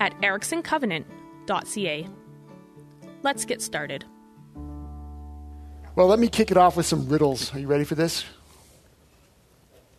[0.00, 2.08] at ericksoncovenant.ca.
[3.22, 4.04] Let's get started.
[5.94, 7.52] Well, let me kick it off with some riddles.
[7.54, 8.24] Are you ready for this?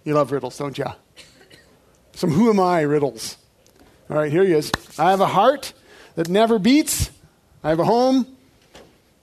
[0.06, 0.86] You love riddles, don't you?
[2.14, 3.38] Some who am I riddles.
[4.10, 4.72] All right, here he is.
[4.98, 5.74] I have a heart
[6.16, 7.12] that never beats.
[7.64, 8.26] I have a home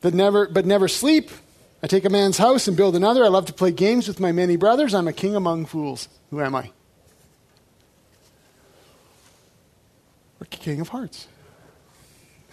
[0.03, 1.31] that never but never sleep.
[1.83, 3.25] I take a man's house and build another.
[3.25, 4.95] I love to play games with my many brothers.
[4.95, 6.09] I'm a king among fools.
[6.31, 6.71] Who am I?
[10.51, 11.29] King of hearts.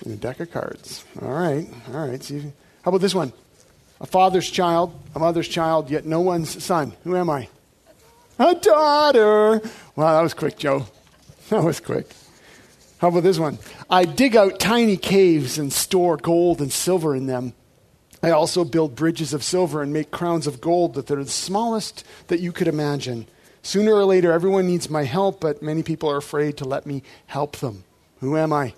[0.05, 1.05] In a deck of cards.
[1.21, 2.21] All right, all right.
[2.23, 3.31] See, how about this one?
[4.01, 6.93] A father's child, a mother's child, yet no one's son.
[7.03, 7.47] Who am I?
[8.39, 9.61] A daughter.
[9.95, 10.85] Wow, that was quick, Joe.
[11.49, 12.07] That was quick.
[12.99, 13.59] How about this one?
[13.89, 17.53] I dig out tiny caves and store gold and silver in them.
[18.23, 22.05] I also build bridges of silver and make crowns of gold that are the smallest
[22.27, 23.27] that you could imagine.
[23.63, 27.01] Sooner or later, everyone needs my help, but many people are afraid to let me
[27.27, 27.85] help them.
[28.19, 28.73] Who am I?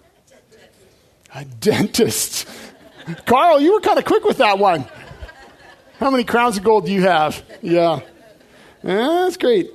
[1.33, 2.47] A dentist.
[3.25, 4.85] Carl, you were kind of quick with that one.
[5.99, 7.43] How many crowns of gold do you have?
[7.61, 8.01] Yeah.
[8.83, 9.23] yeah.
[9.23, 9.71] That's great.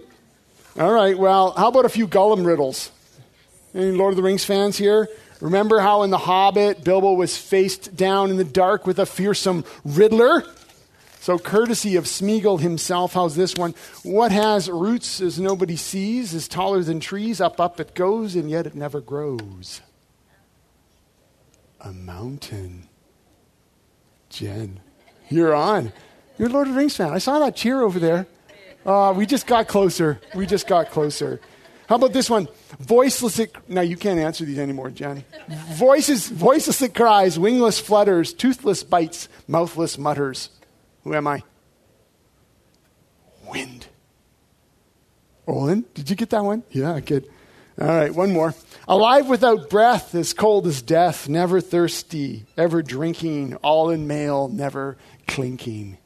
[0.79, 2.93] All right, well, how about a few Gollum riddles?
[3.75, 5.09] Any Lord of the Rings fans here?
[5.41, 9.65] Remember how in The Hobbit, Bilbo was faced down in the dark with a fearsome
[9.85, 10.45] Riddler?
[11.21, 13.75] So, courtesy of Smeagol himself, how's this one?
[14.05, 18.49] What has roots as nobody sees, is taller than trees, up, up it goes, and
[18.51, 19.83] yet it never grows?
[21.83, 22.89] A mountain.
[24.31, 24.81] Jen,
[25.29, 25.93] you're on.
[26.39, 27.13] You're Lord of the Rings fan.
[27.13, 28.27] I saw that cheer over there.
[28.87, 30.23] Uh, we just got closer.
[30.35, 31.39] We just got closer.
[31.87, 32.49] How about this one?
[32.79, 35.27] Voiceless, now you can't answer these anymore, Johnny.
[35.73, 40.49] Voices, voiceless it cries, wingless flutters, toothless bites, mouthless mutters.
[41.05, 41.43] Who am I?
[43.49, 43.87] Wind.
[45.47, 46.63] Olin, did you get that one?
[46.71, 47.29] Yeah, I good.
[47.81, 48.55] All right, one more.
[48.87, 54.99] Alive without breath, as cold as death, never thirsty, ever drinking, all in mail, never
[55.27, 55.97] clinking.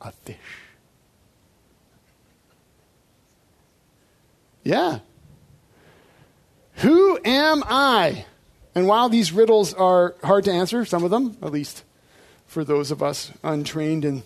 [0.00, 0.36] A fish.
[4.62, 5.00] Yeah.
[6.76, 8.26] Who am I?
[8.76, 11.82] And while these riddles are hard to answer, some of them, at least
[12.46, 14.22] for those of us untrained in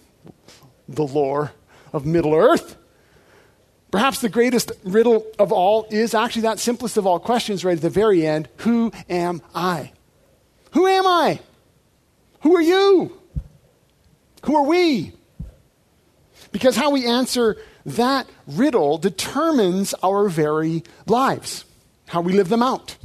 [0.88, 1.52] the lore
[1.92, 2.76] of Middle Earth,
[3.92, 7.80] perhaps the greatest riddle of all is actually that simplest of all questions right at
[7.80, 9.92] the very end Who am I?
[10.72, 11.38] Who am I?
[12.40, 13.16] Who are you?
[14.46, 15.12] Who are we?
[16.50, 17.56] Because how we answer
[17.86, 21.64] that riddle determines our very lives,
[22.08, 22.96] how we live them out.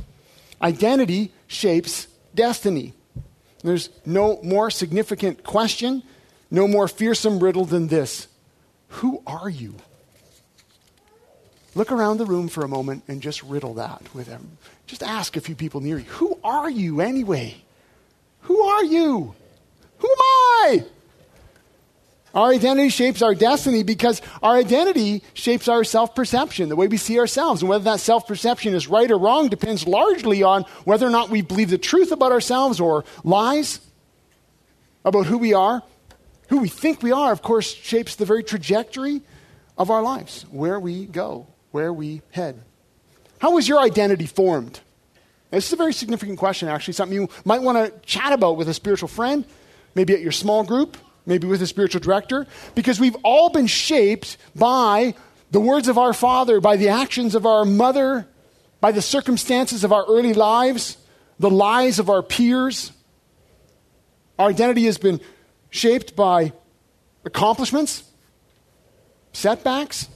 [0.59, 2.93] Identity shapes destiny.
[3.63, 6.03] There's no more significant question,
[6.51, 8.27] no more fearsome riddle than this
[8.89, 9.75] Who are you?
[11.73, 14.57] Look around the room for a moment and just riddle that with them.
[14.87, 17.57] Just ask a few people near you Who are you anyway?
[18.41, 19.33] Who are you?
[19.97, 20.85] Who am I?
[22.35, 26.97] Our identity shapes our destiny because our identity shapes our self perception, the way we
[26.97, 27.61] see ourselves.
[27.61, 31.29] And whether that self perception is right or wrong depends largely on whether or not
[31.29, 33.79] we believe the truth about ourselves or lies
[35.05, 35.81] about who we are.
[36.49, 39.21] Who we think we are, of course, shapes the very trajectory
[39.79, 42.61] of our lives, where we go, where we head.
[43.39, 44.79] How was your identity formed?
[45.49, 48.69] This is a very significant question, actually, something you might want to chat about with
[48.69, 49.43] a spiritual friend,
[49.95, 54.37] maybe at your small group maybe with a spiritual director, because we've all been shaped
[54.55, 55.13] by
[55.51, 58.27] the words of our father, by the actions of our mother,
[58.81, 60.97] by the circumstances of our early lives,
[61.39, 62.91] the lies of our peers.
[64.37, 65.21] Our identity has been
[65.69, 66.53] shaped by
[67.23, 68.03] accomplishments,
[69.33, 70.07] setbacks,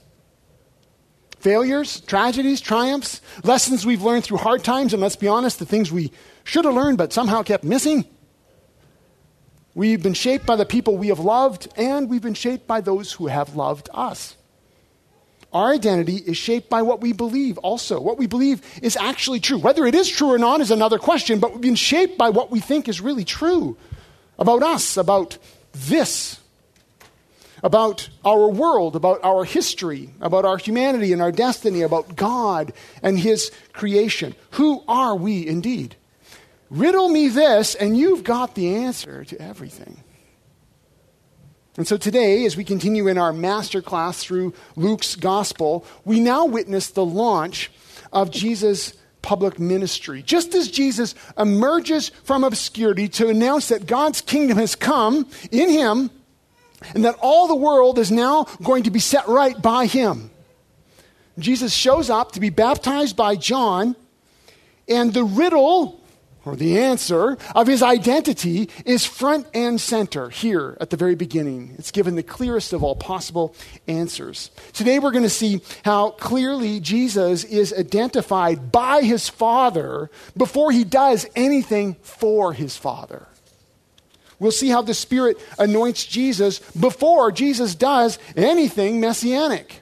[1.40, 5.92] failures, tragedies, triumphs, lessons we've learned through hard times, and let's be honest, the things
[5.92, 6.12] we
[6.44, 8.06] should have learned but somehow kept missing.
[9.76, 13.14] We've been shaped by the people we have loved, and we've been shaped by those
[13.14, 14.36] who have loved us.
[15.52, 18.00] Our identity is shaped by what we believe also.
[18.00, 19.58] What we believe is actually true.
[19.58, 22.52] Whether it is true or not is another question, but we've been shaped by what
[22.52, 23.78] we think is really true
[24.38, 25.38] about us, about
[25.74, 26.40] this.
[27.64, 32.74] about our world, about our history, about our humanity and our destiny, about God
[33.04, 34.36] and His creation.
[34.52, 35.96] Who are we indeed?
[36.70, 40.04] Riddle me this, and you've got the answer to everything.
[41.78, 46.46] And so today, as we continue in our master class through Luke's gospel, we now
[46.46, 47.72] witness the launch
[48.12, 50.22] of Jesus' public ministry.
[50.22, 56.12] Just as Jesus emerges from obscurity to announce that God's kingdom has come in him
[56.94, 60.32] and that all the world is now going to be set right by him.
[61.38, 63.96] Jesus shows up to be baptized by John,
[64.88, 65.99] and the riddle
[66.46, 71.76] or the answer of his identity is front and center here at the very beginning.
[71.78, 73.54] It's given the clearest of all possible
[73.88, 74.52] answers.
[74.74, 80.84] Today we're going to see how clearly Jesus is identified by his Father before he
[80.84, 83.28] does anything for his Father.
[84.40, 89.82] We'll see how the Spirit anoints Jesus before Jesus does anything messianic.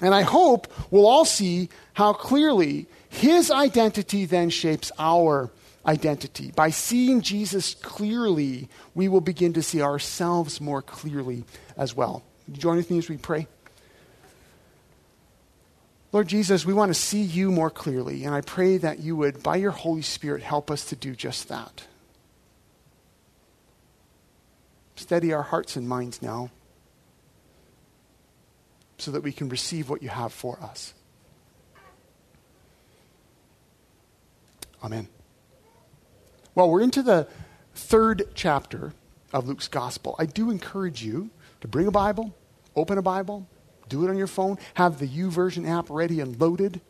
[0.00, 5.50] And I hope we'll all see how clearly his identity then shapes our
[5.84, 6.50] identity.
[6.56, 11.44] By seeing Jesus clearly, we will begin to see ourselves more clearly
[11.76, 12.24] as well.
[12.48, 13.46] You join with me as we pray?
[16.10, 19.42] Lord Jesus, we want to see you more clearly, and I pray that you would,
[19.42, 21.86] by your Holy Spirit, help us to do just that.
[24.96, 26.50] Steady our hearts and minds now
[28.96, 30.94] so that we can receive what you have for us.
[34.82, 35.08] Amen.
[36.54, 37.28] Well, we're into the
[37.74, 38.92] third chapter
[39.32, 40.14] of Luke's gospel.
[40.18, 41.30] I do encourage you
[41.60, 42.34] to bring a Bible,
[42.76, 43.48] open a Bible,
[43.88, 46.80] do it on your phone, have the YouVersion app ready and loaded.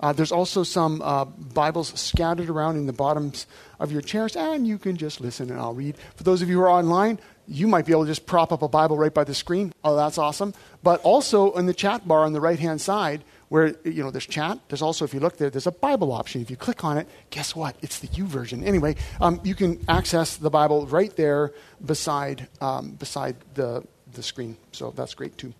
[0.00, 3.46] Uh, there's also some uh, Bibles scattered around in the bottoms
[3.78, 5.96] of your chairs, and you can just listen and I'll read.
[6.16, 8.62] For those of you who are online, you might be able to just prop up
[8.62, 9.72] a Bible right by the screen.
[9.84, 10.54] Oh, that's awesome.
[10.82, 13.22] But also in the chat bar on the right hand side,
[13.52, 14.58] where you know there's chat.
[14.68, 16.40] There's also, if you look there, there's a Bible option.
[16.40, 17.76] If you click on it, guess what?
[17.82, 18.64] It's the YouVersion.
[18.64, 21.52] Anyway, um, you can access the Bible right there
[21.84, 24.56] beside um, beside the the screen.
[24.72, 25.52] So that's great too.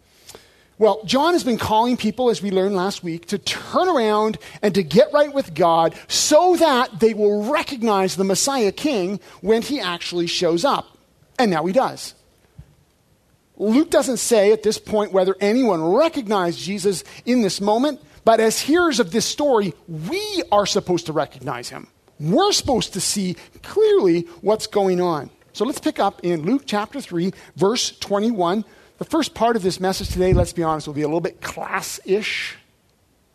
[0.79, 4.75] Well, John has been calling people, as we learned last week, to turn around and
[4.75, 9.81] to get right with God so that they will recognize the Messiah King when he
[9.81, 10.97] actually shows up.
[11.39, 12.15] And now he does.
[13.57, 18.61] Luke doesn't say at this point whether anyone recognized Jesus in this moment, but as
[18.61, 21.89] hearers of this story, we are supposed to recognize him.
[22.19, 25.31] We're supposed to see clearly what's going on.
[25.53, 28.65] So let's pick up in Luke chapter 3, verse 21.
[28.99, 31.41] The first part of this message today, let's be honest, will be a little bit
[31.41, 32.57] class ish.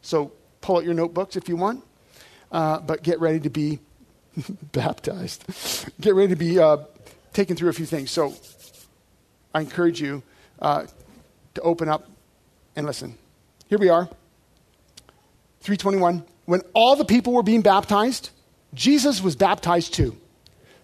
[0.01, 0.31] So
[0.61, 1.83] pull out your notebooks if you want,
[2.51, 3.79] uh, but get ready to be
[4.71, 5.45] baptized.
[5.99, 6.77] Get ready to be uh,
[7.33, 8.09] taken through a few things.
[8.09, 8.33] So
[9.57, 10.21] I encourage you
[10.59, 10.86] uh,
[11.56, 12.07] to open up
[12.75, 13.18] and listen.
[13.68, 14.06] Here we are,
[15.62, 16.24] 321.
[16.45, 18.30] When all the people were being baptized,
[18.75, 20.15] Jesus was baptized too.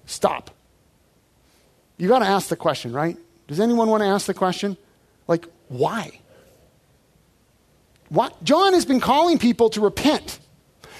[0.08, 0.50] Stop.
[1.98, 3.16] You got to ask the question, right?
[3.48, 4.76] Does anyone want to ask the question?
[5.28, 6.19] Like, why?
[8.10, 8.44] What?
[8.44, 10.40] John has been calling people to repent,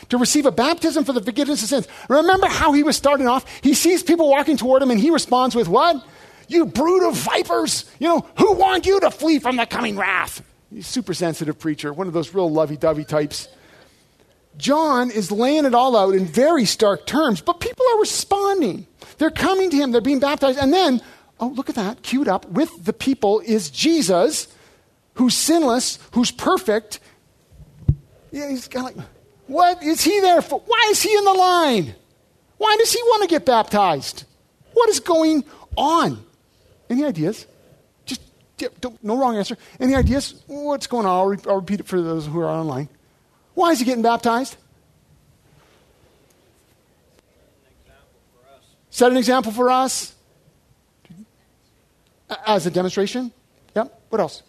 [0.10, 1.88] to receive a baptism for the forgiveness of sins.
[2.08, 3.46] Remember how he was starting off?
[3.64, 6.06] He sees people walking toward him and he responds with what?
[6.54, 7.86] You brood of vipers!
[8.00, 10.44] You know, who warned you to flee from the coming wrath?
[10.70, 13.48] He's super sensitive preacher, one of those real lovey dovey types.
[14.57, 18.86] John is laying it all out in very stark terms, but people are responding.
[19.18, 21.02] They're coming to him, they're being baptized, and then,
[21.40, 24.48] oh, look at that, queued up with the people is Jesus,
[25.16, 27.00] who's sinless, who's perfect.
[28.31, 29.07] Yeah, he's kind of like,
[29.48, 30.62] what is he there for?
[30.66, 31.95] Why is he in the line?
[32.57, 34.24] Why does he want to get baptized?
[34.74, 35.44] What is going
[35.76, 36.24] on?
[36.94, 37.47] Any ideas?
[38.06, 38.21] Just
[39.02, 39.57] no wrong answer.
[39.80, 40.44] Any ideas?
[40.45, 41.12] What's going on?
[41.12, 42.88] I'll, re- I'll repeat it for those who are online.
[43.56, 44.56] Why is he getting baptized?
[48.92, 50.14] Set an example for us.
[52.45, 53.31] As a demonstration?
[53.76, 54.02] Yep.
[54.09, 54.44] What else?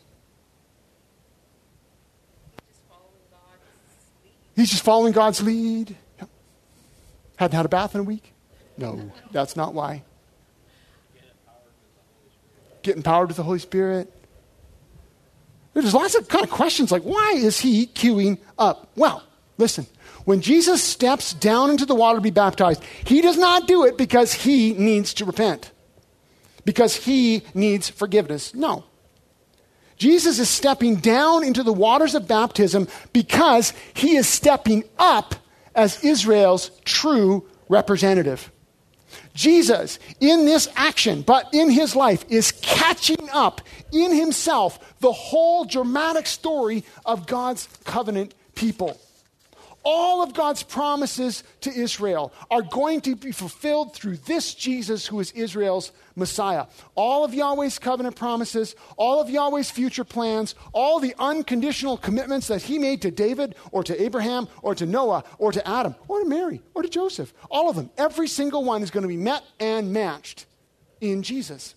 [4.54, 5.96] He's just following God's lead.
[6.18, 6.28] Yep.
[7.36, 8.34] Hadn't had a bath in a week?
[8.76, 10.02] No, that's not why
[12.84, 14.12] get empowered with the Holy Spirit.
[15.72, 18.90] There's lots of kind of questions like, why is he queuing up?
[18.94, 19.24] Well,
[19.58, 19.86] listen,
[20.24, 23.98] when Jesus steps down into the water to be baptized, he does not do it
[23.98, 25.72] because he needs to repent,
[26.64, 28.54] because he needs forgiveness.
[28.54, 28.84] No.
[29.96, 35.34] Jesus is stepping down into the waters of baptism because he is stepping up
[35.74, 38.50] as Israel's true representative.
[39.34, 43.60] Jesus, in this action, but in his life, is catching up
[43.92, 49.00] in himself the whole dramatic story of God's covenant people
[49.84, 55.20] all of God's promises to Israel are going to be fulfilled through this Jesus who
[55.20, 56.66] is Israel's Messiah.
[56.94, 62.62] All of Yahweh's covenant promises, all of Yahweh's future plans, all the unconditional commitments that
[62.62, 66.28] he made to David or to Abraham or to Noah or to Adam or to
[66.28, 69.44] Mary or to Joseph, all of them, every single one is going to be met
[69.60, 70.46] and matched
[71.00, 71.74] in Jesus.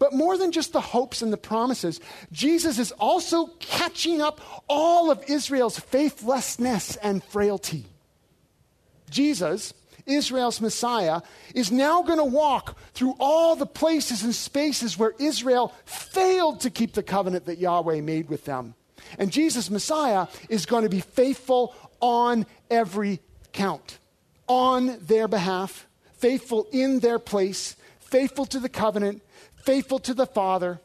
[0.00, 2.00] But more than just the hopes and the promises,
[2.32, 7.84] Jesus is also catching up all of Israel's faithlessness and frailty.
[9.10, 9.74] Jesus,
[10.06, 11.20] Israel's Messiah,
[11.54, 16.70] is now going to walk through all the places and spaces where Israel failed to
[16.70, 18.74] keep the covenant that Yahweh made with them.
[19.18, 23.20] And Jesus, Messiah, is going to be faithful on every
[23.52, 23.98] count,
[24.46, 29.22] on their behalf, faithful in their place, faithful to the covenant,
[29.62, 30.80] faithful to the Father,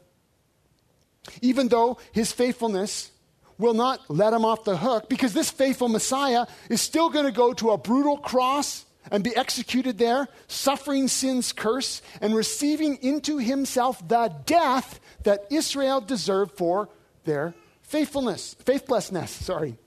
[1.42, 3.10] even though his faithfulness
[3.58, 7.32] will not let him off the hook, because this faithful Messiah is still going to
[7.32, 13.38] go to a brutal cross and be executed there, suffering sin's curse and receiving into
[13.38, 16.88] himself the death that Israel deserved for
[17.24, 19.78] their faithfulness, faithlessness, sorry.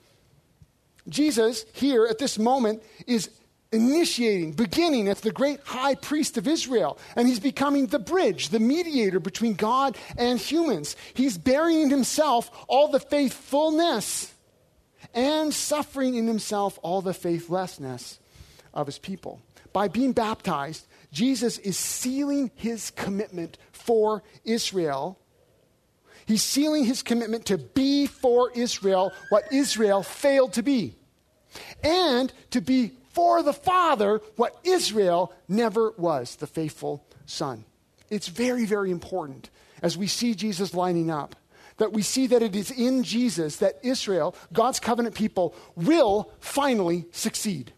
[1.08, 3.30] Jesus here at this moment is
[3.72, 6.98] initiating, beginning as the great high priest of Israel.
[7.16, 10.96] And he's becoming the bridge, the mediator between God and humans.
[11.14, 14.34] He's bearing in himself all the faithfulness
[15.14, 18.20] and suffering in himself all the faithlessness
[18.74, 19.42] of his people.
[19.72, 25.20] By being baptized, Jesus is sealing his commitment for Israel.
[26.26, 30.96] He's sealing his commitment to be for Israel what Israel failed to be,
[31.84, 37.66] and to be for the Father what Israel never was the faithful Son.
[38.10, 39.50] It's very, very important
[39.82, 41.36] as we see Jesus lining up
[41.80, 47.06] that we see that it is in Jesus that Israel, God's covenant people, will finally
[47.12, 47.74] succeed.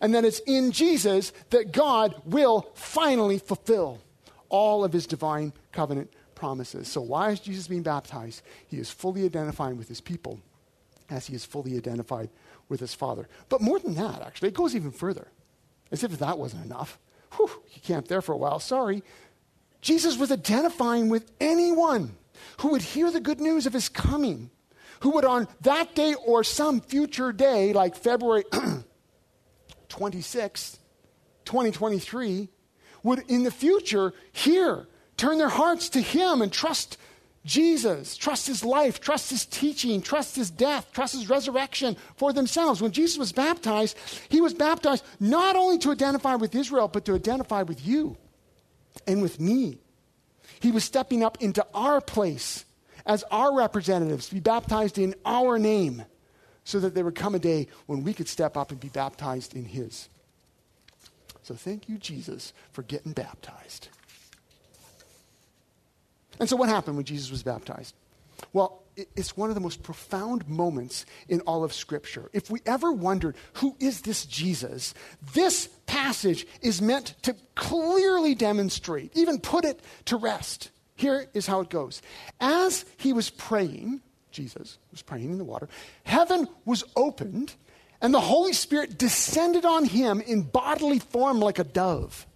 [0.00, 4.00] And that it's in Jesus that God will finally fulfill
[4.48, 6.88] all of his divine covenant promises.
[6.88, 8.42] So, why is Jesus being baptized?
[8.66, 10.40] He is fully identifying with his people
[11.10, 12.30] as he is fully identified
[12.68, 13.28] with his father.
[13.48, 15.28] But more than that, actually, it goes even further.
[15.90, 16.98] As if that wasn't enough.
[17.36, 18.60] Whew, you camped there for a while.
[18.60, 19.02] Sorry.
[19.80, 22.16] Jesus was identifying with anyone
[22.58, 24.50] who would hear the good news of his coming,
[25.00, 28.44] who would on that day or some future day, like February
[29.88, 30.78] 26,
[31.44, 32.48] 2023,
[33.02, 34.86] would in the future hear,
[35.16, 36.98] turn their hearts to him and trust
[37.48, 42.82] Jesus, trust his life, trust his teaching, trust his death, trust his resurrection for themselves.
[42.82, 43.96] When Jesus was baptized,
[44.28, 48.18] he was baptized not only to identify with Israel, but to identify with you
[49.06, 49.78] and with me.
[50.60, 52.66] He was stepping up into our place
[53.06, 56.04] as our representatives to be baptized in our name
[56.64, 59.56] so that there would come a day when we could step up and be baptized
[59.56, 60.10] in his.
[61.42, 63.88] So thank you, Jesus, for getting baptized.
[66.40, 67.94] And so, what happened when Jesus was baptized?
[68.52, 68.82] Well,
[69.14, 72.30] it's one of the most profound moments in all of Scripture.
[72.32, 74.94] If we ever wondered, who is this Jesus?
[75.34, 80.70] This passage is meant to clearly demonstrate, even put it to rest.
[80.96, 82.02] Here is how it goes.
[82.40, 84.00] As he was praying,
[84.32, 85.68] Jesus was praying in the water,
[86.02, 87.54] heaven was opened,
[88.00, 92.26] and the Holy Spirit descended on him in bodily form like a dove.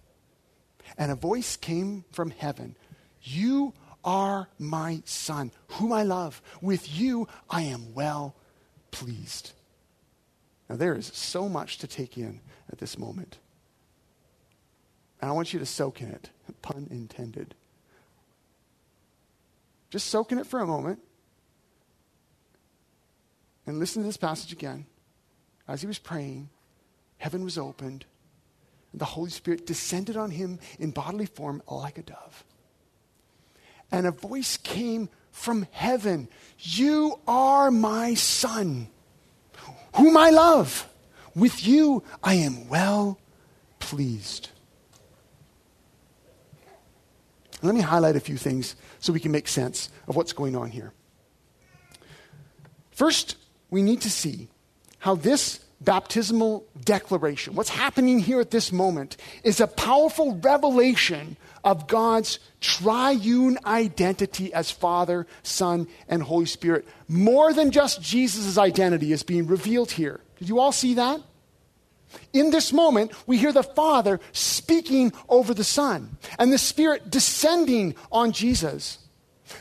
[0.97, 2.75] And a voice came from heaven
[3.21, 6.41] You are my son, whom I love.
[6.61, 8.35] With you I am well
[8.91, 9.51] pleased.
[10.69, 12.39] Now, there is so much to take in
[12.71, 13.37] at this moment.
[15.21, 16.29] And I want you to soak in it,
[16.61, 17.55] pun intended.
[19.89, 20.99] Just soak in it for a moment
[23.65, 24.85] and listen to this passage again.
[25.67, 26.49] As he was praying,
[27.17, 28.05] heaven was opened,
[28.91, 32.43] and the Holy Spirit descended on him in bodily form like a dove
[33.93, 36.27] and a voice came from heaven
[36.59, 38.89] You are my son,
[39.95, 40.89] whom I love.
[41.35, 43.19] With you I am well
[43.79, 44.49] pleased.
[47.61, 50.69] Let me highlight a few things so we can make sense of what's going on
[50.69, 50.91] here.
[52.91, 53.37] First,
[53.69, 54.49] we need to see
[54.99, 61.87] how this baptismal declaration, what's happening here at this moment, is a powerful revelation of
[61.87, 66.87] God's triune identity as Father, Son, and Holy Spirit.
[67.07, 70.19] More than just Jesus' identity is being revealed here.
[70.39, 71.21] Did you all see that?
[72.31, 77.95] In this moment, we hear the Father speaking over the Son and the Spirit descending
[78.11, 78.99] on Jesus.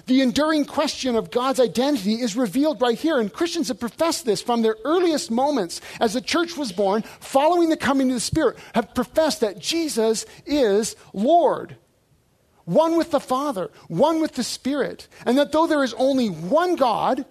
[0.07, 4.43] The enduring question of God's identity is revealed right here, and Christians have professed this
[4.43, 8.57] from their earliest moments as the church was born, following the coming of the Spirit,
[8.75, 11.77] have professed that Jesus is Lord,
[12.65, 16.77] one with the Father, one with the Spirit, and that though there is only one
[16.77, 17.25] God,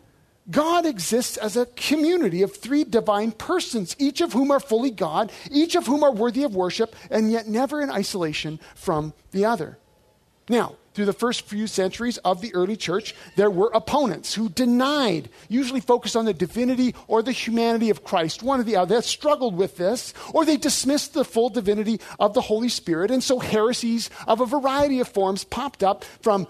[0.49, 5.31] God exists as a community of three divine persons, each of whom are fully God,
[5.51, 9.77] each of whom are worthy of worship, and yet never in isolation from the other.
[10.51, 15.29] Now, through the first few centuries of the early church, there were opponents who denied,
[15.47, 19.05] usually focused on the divinity or the humanity of Christ, one or the other, that
[19.05, 23.11] struggled with this, or they dismissed the full divinity of the Holy Spirit.
[23.11, 26.49] And so heresies of a variety of forms popped up from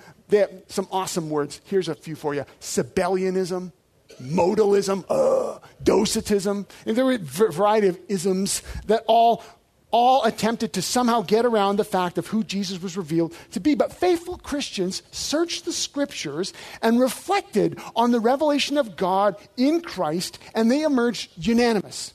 [0.67, 1.62] some awesome words.
[1.65, 3.72] Here's a few for you Sabellianism,
[4.20, 6.65] modalism, uh, docetism.
[6.88, 9.43] And there were a variety of isms that all
[9.91, 13.75] all attempted to somehow get around the fact of who Jesus was revealed to be.
[13.75, 20.39] But faithful Christians searched the scriptures and reflected on the revelation of God in Christ,
[20.55, 22.13] and they emerged unanimous.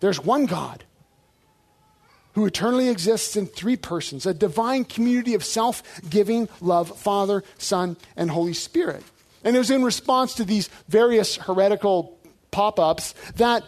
[0.00, 0.84] There's one God
[2.34, 7.96] who eternally exists in three persons, a divine community of self giving love, Father, Son,
[8.16, 9.02] and Holy Spirit.
[9.42, 12.18] And it was in response to these various heretical
[12.50, 13.64] pop ups that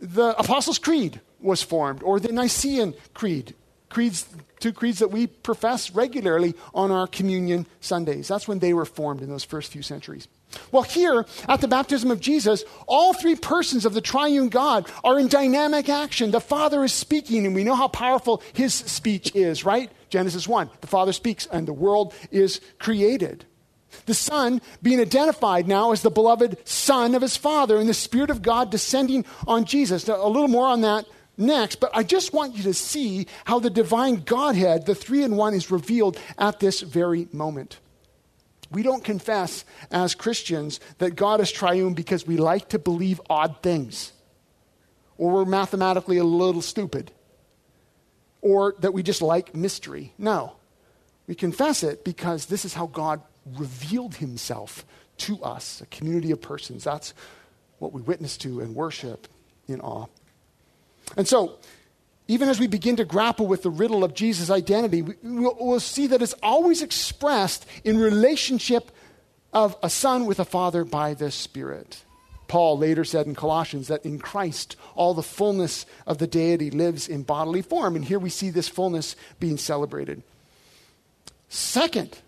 [0.00, 3.54] the Apostles' Creed was formed, or the Nicene Creed,
[3.88, 4.26] creeds,
[4.58, 8.28] two creeds that we profess regularly on our communion Sundays.
[8.28, 10.26] That's when they were formed in those first few centuries.
[10.72, 15.18] Well, here at the baptism of Jesus, all three persons of the triune God are
[15.18, 16.30] in dynamic action.
[16.30, 19.90] The Father is speaking, and we know how powerful his speech is, right?
[20.10, 20.70] Genesis 1.
[20.80, 23.44] The Father speaks, and the world is created.
[24.06, 28.30] The Son being identified now as the beloved Son of his Father, and the Spirit
[28.30, 30.06] of God descending on Jesus.
[30.06, 33.58] Now, a little more on that next, but I just want you to see how
[33.58, 37.78] the divine Godhead, the three in one, is revealed at this very moment.
[38.70, 43.62] We don't confess as Christians that God is triune because we like to believe odd
[43.62, 44.12] things,
[45.16, 47.12] or we're mathematically a little stupid,
[48.40, 50.12] or that we just like mystery.
[50.18, 50.56] No.
[51.26, 53.22] We confess it because this is how God
[53.56, 54.84] revealed himself
[55.18, 56.84] to us, a community of persons.
[56.84, 57.14] That's
[57.78, 59.28] what we witness to and worship
[59.68, 60.06] in awe.
[61.16, 61.58] And so,
[62.26, 66.06] even as we begin to grapple with the riddle of Jesus' identity, we'll, we'll see
[66.06, 68.90] that it's always expressed in relationship
[69.52, 72.02] of a son with a father by the Spirit.
[72.48, 77.08] Paul later said in Colossians that in Christ all the fullness of the deity lives
[77.08, 77.96] in bodily form.
[77.96, 80.22] And here we see this fullness being celebrated.
[81.48, 82.18] Second,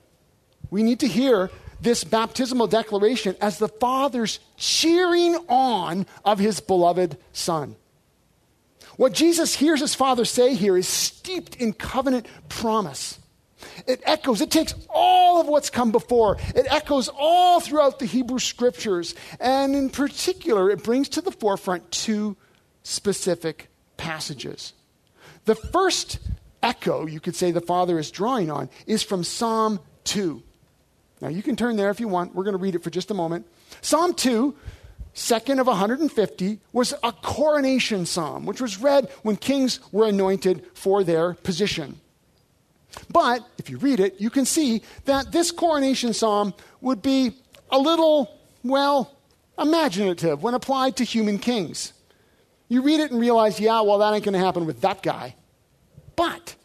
[0.71, 7.19] we need to hear this baptismal declaration as the Father's cheering on of his beloved
[7.33, 7.77] Son.
[8.97, 13.19] What Jesus hears his Father say here is steeped in covenant promise.
[13.87, 16.39] It echoes, it takes all of what's come before.
[16.55, 19.15] It echoes all throughout the Hebrew scriptures.
[19.41, 22.37] And in particular, it brings to the forefront two
[22.83, 24.73] specific passages.
[25.45, 26.19] The first
[26.63, 30.43] echo, you could say the Father is drawing on, is from Psalm 2.
[31.21, 32.35] Now, you can turn there if you want.
[32.35, 33.47] We're going to read it for just a moment.
[33.81, 34.55] Psalm 2
[35.17, 41.03] second of 150, was a coronation psalm, which was read when kings were anointed for
[41.03, 41.99] their position.
[43.11, 47.33] But if you read it, you can see that this coronation psalm would be
[47.71, 49.17] a little, well,
[49.59, 51.93] imaginative when applied to human kings.
[52.69, 55.35] You read it and realize, yeah, well, that ain't going to happen with that guy.
[56.15, 56.57] But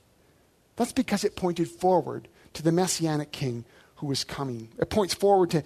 [0.76, 3.64] that's because it pointed forward to the messianic king
[4.02, 4.68] who was coming.
[4.80, 5.64] It points forward to uh,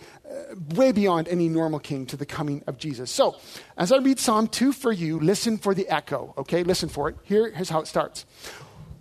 [0.76, 3.10] way beyond any normal king to the coming of Jesus.
[3.10, 3.38] So,
[3.78, 6.64] as I read Psalm 2 for you, listen for the echo, okay?
[6.64, 7.16] Listen for it.
[7.24, 8.26] Here, here's how it starts.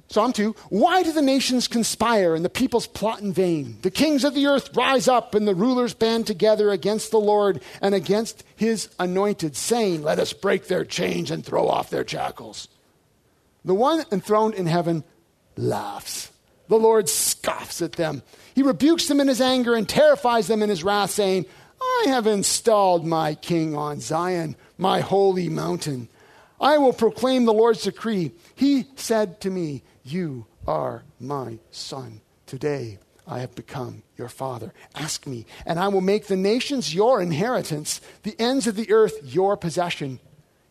[0.06, 3.78] Psalm 2 Why do the nations conspire and the peoples plot in vain?
[3.82, 7.60] The kings of the earth rise up and the rulers band together against the Lord
[7.82, 12.68] and against his anointed, saying, Let us break their chains and throw off their shackles.
[13.64, 15.02] The one enthroned in heaven
[15.56, 16.30] laughs.
[16.68, 18.22] The Lord scoffs at them.
[18.54, 21.46] He rebukes them in his anger and terrifies them in his wrath, saying,
[21.80, 26.08] I have installed my king on Zion, my holy mountain.
[26.60, 28.32] I will proclaim the Lord's decree.
[28.54, 32.20] He said to me, You are my son.
[32.46, 34.72] Today I have become your father.
[34.94, 39.14] Ask me, and I will make the nations your inheritance, the ends of the earth
[39.22, 40.20] your possession.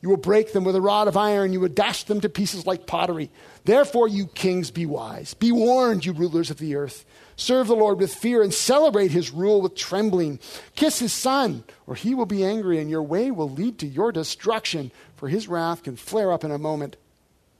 [0.01, 1.53] You will break them with a rod of iron.
[1.53, 3.31] You will dash them to pieces like pottery.
[3.63, 5.33] Therefore, you kings, be wise.
[5.33, 7.05] Be warned, you rulers of the earth.
[7.43, 10.39] Serve the Lord with fear and celebrate his rule with trembling.
[10.77, 14.13] Kiss his son, or he will be angry, and your way will lead to your
[14.13, 16.95] destruction, for his wrath can flare up in a moment.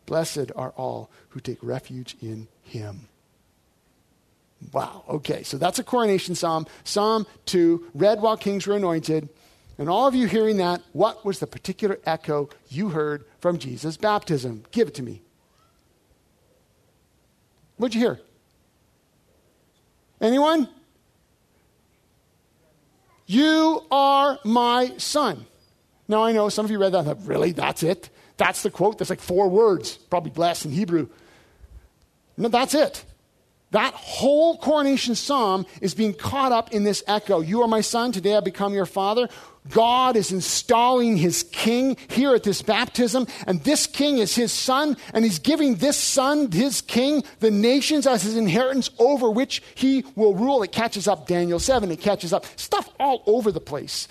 [0.06, 3.10] Blessed are all who take refuge in him.
[4.72, 5.04] Wow.
[5.10, 6.66] Okay, so that's a coronation psalm.
[6.86, 9.28] Psalm 2, read while kings were anointed.
[9.78, 13.98] And all of you hearing that, what was the particular echo you heard from Jesus'
[13.98, 14.64] baptism?
[14.72, 15.24] Give it to me.
[17.76, 18.22] What'd you hear?
[20.22, 20.70] Anyone?
[23.26, 25.46] You are my son.
[26.08, 27.06] Now, I know some of you read that.
[27.06, 27.52] Thought, really?
[27.52, 28.10] That's it?
[28.38, 28.98] That's the quote?
[28.98, 31.08] That's like four words, probably blessed in Hebrew.
[32.38, 33.06] No, that's it.
[33.72, 37.42] That whole coronation psalm is being caught up in this echo.
[37.42, 39.30] You are my son, today I become your father.
[39.70, 44.98] God is installing his king here at this baptism, and this king is his son,
[45.14, 50.06] and he's giving this son, his king, the nations as his inheritance over which he
[50.16, 50.64] will rule.
[50.64, 54.08] It catches up Daniel 7, it catches up stuff all over the place.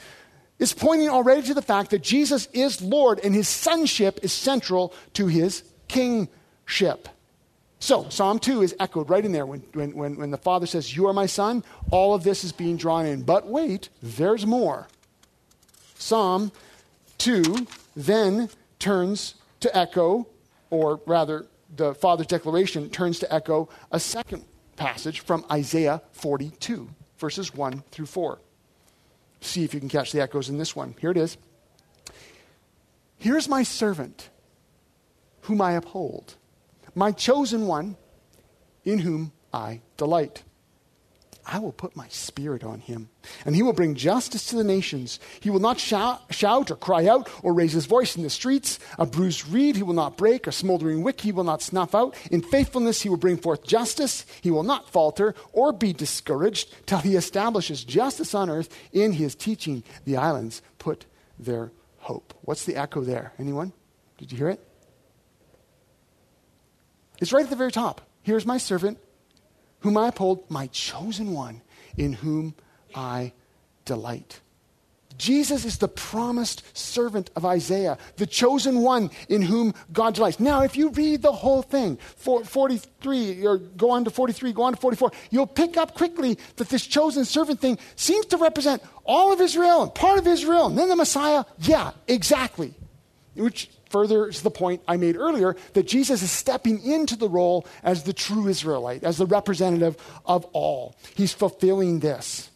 [0.59, 4.95] It's pointing already to the fact that Jesus is Lord, and his sonship is central
[5.15, 7.09] to his kingship.
[7.81, 11.09] So, Psalm 2 is echoed right in there when, when, when, the Father says, You
[11.09, 11.65] are my son.
[11.91, 13.23] All of this is being drawn in.
[13.23, 14.87] But wait, there's more.
[16.03, 16.51] Psalm
[17.19, 18.49] 2 then
[18.81, 20.27] turns to echo,
[20.69, 26.89] or rather, the Father's declaration turns to echo a second passage from Isaiah 42,
[27.19, 28.41] verses 1 through 4.
[29.41, 30.97] See if you can catch the echoes in this one.
[31.01, 31.39] Here it is.
[33.17, 34.29] Here's my servant,
[35.43, 36.35] whom I uphold,
[36.97, 37.97] my chosen one,
[38.85, 40.43] in whom I delight.
[41.45, 43.09] I will put my spirit on him,
[43.45, 45.19] and he will bring justice to the nations.
[45.41, 48.79] He will not shout, shout, or cry out or raise his voice in the streets.
[48.97, 52.17] A bruised reed he will not break, a smoldering wick he will not snuff out.
[52.31, 54.25] In faithfulness he will bring forth justice.
[54.41, 58.69] He will not falter or be discouraged till he establishes justice on earth.
[58.93, 61.07] In his teaching, the islands put
[61.39, 62.35] their hope.
[62.43, 63.33] What's the echo there?
[63.39, 63.73] Anyone?
[64.19, 64.65] Did you hear it?
[67.21, 68.01] It's right at the very top.
[68.23, 68.99] Here's my servant
[69.83, 71.63] whom I uphold, my chosen one,
[71.97, 72.55] in whom
[72.95, 73.33] I
[73.85, 74.41] delight.
[75.19, 80.41] Jesus is the promised servant of Isaiah, the chosen one in whom God delights.
[80.41, 84.73] Now, if you read the whole thing, 43, or go on to 43, go on
[84.73, 89.33] to 44, you'll pick up quickly that this chosen servant thing seems to represent all
[89.33, 91.45] of Israel and part of Israel, and then the Messiah.
[91.59, 92.75] Yeah, exactly.
[93.35, 98.03] Which furthers the point I made earlier that Jesus is stepping into the role as
[98.03, 100.97] the true Israelite, as the representative of all.
[101.15, 102.51] He's fulfilling this.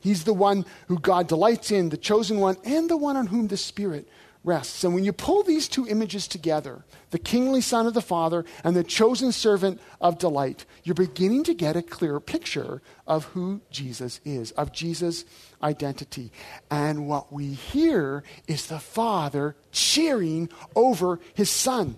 [0.00, 3.48] He's the one who God delights in, the chosen one, and the one on whom
[3.48, 4.08] the Spirit
[4.48, 4.82] rests.
[4.82, 8.74] And when you pull these two images together, the kingly son of the Father and
[8.74, 14.20] the chosen servant of delight, you're beginning to get a clearer picture of who Jesus
[14.24, 15.24] is, of Jesus'
[15.62, 16.32] identity.
[16.70, 21.96] And what we hear is the Father cheering over his Son.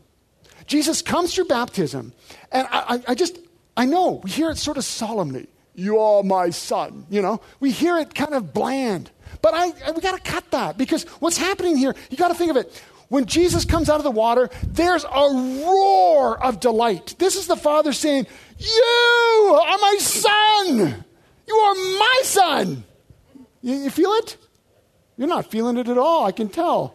[0.67, 2.13] Jesus comes through baptism,
[2.53, 3.39] and I, I, I just,
[3.77, 5.49] I know, we hear it sort of solemnly.
[5.81, 7.41] You are my son, you know?
[7.59, 9.11] We hear it kind of bland.
[9.41, 12.35] But I, I we got to cut that because what's happening here, you got to
[12.35, 12.83] think of it.
[13.09, 17.15] When Jesus comes out of the water, there's a roar of delight.
[17.19, 18.27] This is the Father saying,
[18.59, 21.03] You are my son.
[21.49, 22.85] You are my son.
[23.63, 24.37] You, you feel it?
[25.17, 26.95] You're not feeling it at all, I can tell.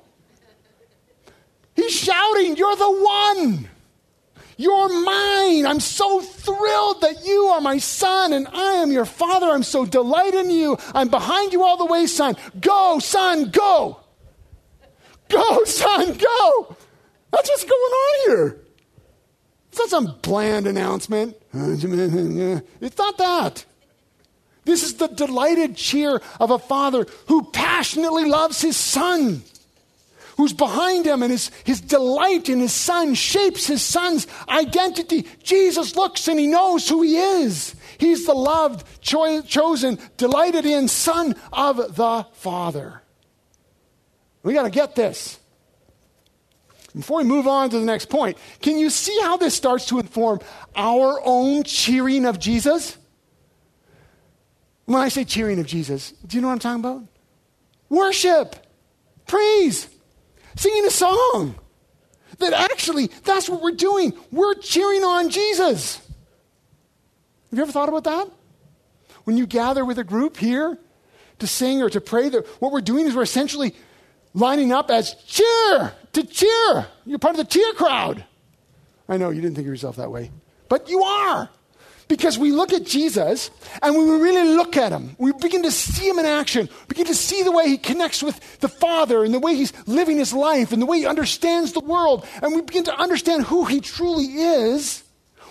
[1.76, 3.68] He's shouting, You're the one.
[4.58, 5.66] You're mine.
[5.66, 9.48] I'm so thrilled that you are my son and I am your father.
[9.48, 10.78] I'm so delighted in you.
[10.94, 12.38] I'm behind you all the way, son.
[12.60, 14.00] Go, son, go.
[15.30, 16.76] Go, son, go.
[17.32, 18.62] That's what's going on here.
[19.70, 21.36] It's not some bland announcement.
[21.54, 23.66] It's not that.
[24.64, 29.44] This is the delighted cheer of a father who passionately loves his son,
[30.38, 35.26] who's behind him, and his, his delight in his son shapes his son's identity.
[35.44, 37.76] Jesus looks and he knows who he is.
[37.98, 43.02] He's the loved, cho- chosen, delighted in son of the Father.
[44.44, 45.40] We got to get this.
[46.96, 50.00] Before we move on to the next point, can you see how this starts to
[50.00, 50.40] inform
[50.76, 52.98] our own cheering of Jesus?
[54.86, 57.08] When I say cheering of Jesus, do you know what I'm talking about?
[57.90, 58.56] Worship,
[59.28, 59.88] praise,
[60.56, 61.56] singing a song.
[62.40, 64.14] That actually, that's what we're doing.
[64.32, 65.98] We're cheering on Jesus.
[65.98, 68.30] Have you ever thought about that?
[69.24, 70.78] When you gather with a group here
[71.40, 73.74] to sing or to pray, that what we're doing is we're essentially
[74.34, 76.88] lining up as cheer to cheer.
[77.06, 78.26] You're part of the cheer crowd.
[79.08, 80.32] I know you didn't think of yourself that way,
[80.68, 81.50] but you are.
[82.08, 83.50] Because we look at Jesus
[83.82, 86.86] and when we really look at him, we begin to see him in action, we
[86.90, 90.18] begin to see the way he connects with the Father and the way he's living
[90.18, 93.66] his life and the way he understands the world, and we begin to understand who
[93.66, 95.04] he truly is.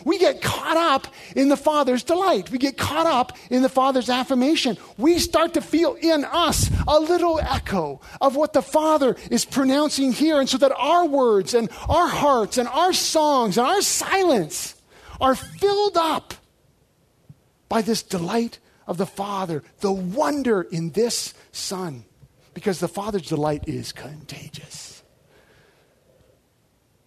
[0.04, 2.50] We get caught up in the Father's delight.
[2.50, 4.76] We get caught up in the Father's affirmation.
[4.98, 10.12] We start to feel in us a little echo of what the Father is pronouncing
[10.12, 10.40] here.
[10.40, 14.74] And so that our words and our hearts and our songs and our silence
[15.22, 16.34] are filled up
[17.68, 22.04] by this delight of the Father, the wonder in this Son,
[22.52, 25.02] because the Father's delight is contagious.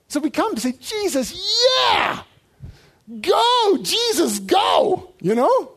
[0.08, 1.38] So we come to say, Jesus,
[1.92, 2.24] yeah!
[3.22, 5.14] Go, Jesus, go!
[5.22, 5.72] You know?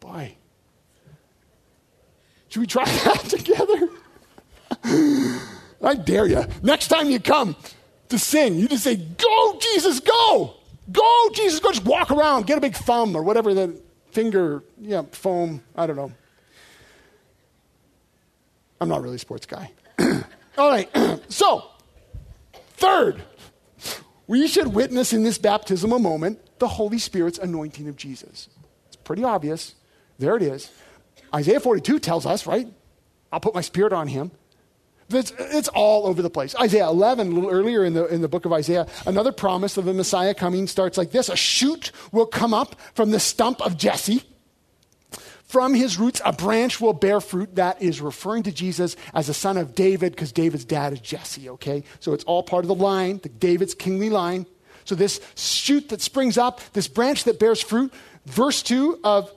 [0.00, 0.36] Boy.
[2.48, 3.88] Should we try that together?
[5.82, 6.44] I dare you.
[6.62, 7.56] Next time you come
[8.08, 10.54] to sing, you just say, Go, Jesus, go!
[10.90, 11.70] Go, Jesus, go.
[11.70, 13.80] Just walk around, get a big thumb or whatever the
[14.12, 16.12] finger, yeah, foam, I don't know.
[18.80, 19.70] I'm not really a sports guy.
[20.58, 20.88] All right,
[21.28, 21.64] so,
[22.74, 23.22] third,
[24.26, 28.48] we should witness in this baptismal moment the Holy Spirit's anointing of Jesus.
[28.86, 29.74] It's pretty obvious.
[30.18, 30.70] There it is.
[31.34, 32.68] Isaiah 42 tells us, right?
[33.32, 34.30] I'll put my spirit on him.
[35.10, 36.54] It's, it's, all over the place.
[36.56, 39.84] Isaiah 11, a little earlier in the, in the book of Isaiah, another promise of
[39.84, 43.76] the Messiah coming starts like this A shoot will come up from the stump of
[43.76, 44.22] Jesse.
[45.44, 47.54] From his roots, a branch will bear fruit.
[47.54, 51.48] That is referring to Jesus as a son of David because David's dad is Jesse,
[51.50, 51.84] okay?
[52.00, 54.46] So it's all part of the line, the David's kingly line.
[54.84, 57.92] So this shoot that springs up, this branch that bears fruit,
[58.26, 59.32] verse 2 of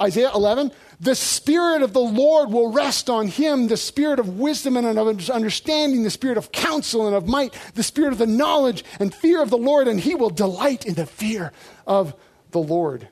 [0.00, 4.76] Isaiah 11, the Spirit of the Lord will rest on him, the Spirit of wisdom
[4.76, 8.84] and of understanding, the Spirit of counsel and of might, the Spirit of the knowledge
[9.00, 11.50] and fear of the Lord, and he will delight in the fear
[11.86, 12.14] of
[12.50, 13.08] the Lord.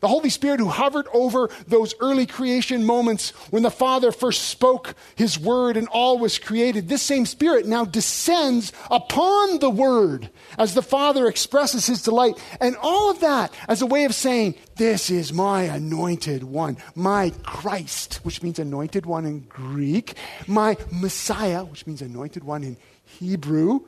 [0.00, 4.94] The Holy Spirit who hovered over those early creation moments when the Father first spoke
[5.14, 10.74] His word and all was created, this same Spirit now descends upon the Word as
[10.74, 12.38] the Father expresses His delight.
[12.60, 17.32] And all of that as a way of saying, This is my anointed one, my
[17.42, 20.14] Christ, which means anointed one in Greek,
[20.46, 23.80] my Messiah, which means anointed one in Hebrew.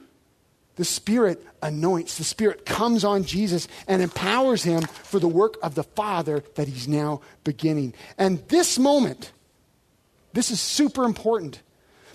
[0.82, 5.76] The Spirit anoints, the Spirit comes on Jesus and empowers him for the work of
[5.76, 7.94] the Father that he's now beginning.
[8.18, 9.30] And this moment,
[10.32, 11.62] this is super important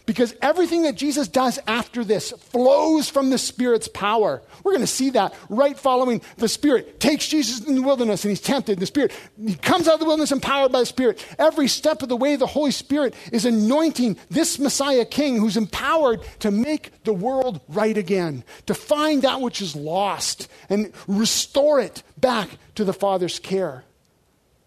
[0.08, 4.42] because everything that Jesus does after this flows from the Spirit's power.
[4.64, 8.32] We're going to see that right following the Spirit takes Jesus in the wilderness and
[8.32, 8.80] he's tempted.
[8.80, 9.12] The Spirit,
[9.46, 11.24] he comes out of the wilderness empowered by the Spirit.
[11.38, 16.22] Every step of the way, the Holy Spirit is anointing this Messiah King who's empowered
[16.40, 22.02] to make the world right again, to find that which is lost and restore it
[22.18, 23.84] back to the Father's care.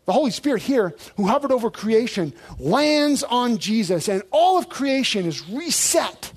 [0.06, 5.26] The Holy Spirit here, who hovered over creation, lands on Jesus, and all of creation
[5.26, 6.32] is reset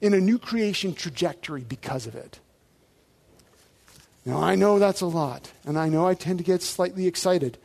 [0.00, 2.40] in a new creation trajectory because of it.
[4.24, 7.58] Now, I know that's a lot, and I know I tend to get slightly excited.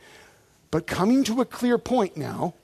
[0.70, 2.54] But coming to a clear point now,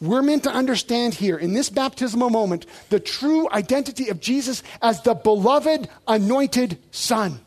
[0.00, 5.00] we're meant to understand here in this baptismal moment the true identity of Jesus as
[5.02, 7.40] the beloved, anointed Son.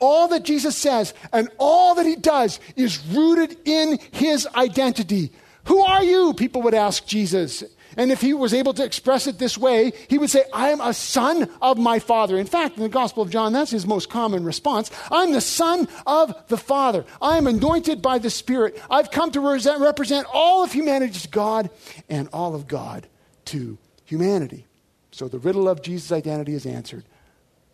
[0.00, 5.32] All that Jesus says and all that he does is rooted in his identity.
[5.64, 6.32] Who are you?
[6.34, 7.62] People would ask Jesus.
[7.96, 10.80] And if he was able to express it this way, he would say, I am
[10.80, 12.38] a son of my father.
[12.38, 14.90] In fact, in the Gospel of John, that's his most common response.
[15.10, 17.04] I'm the son of the Father.
[17.20, 18.80] I am anointed by the Spirit.
[18.88, 21.70] I've come to represent all of humanity to God
[22.08, 23.08] and all of God
[23.46, 24.66] to humanity.
[25.10, 27.04] So the riddle of Jesus' identity is answered.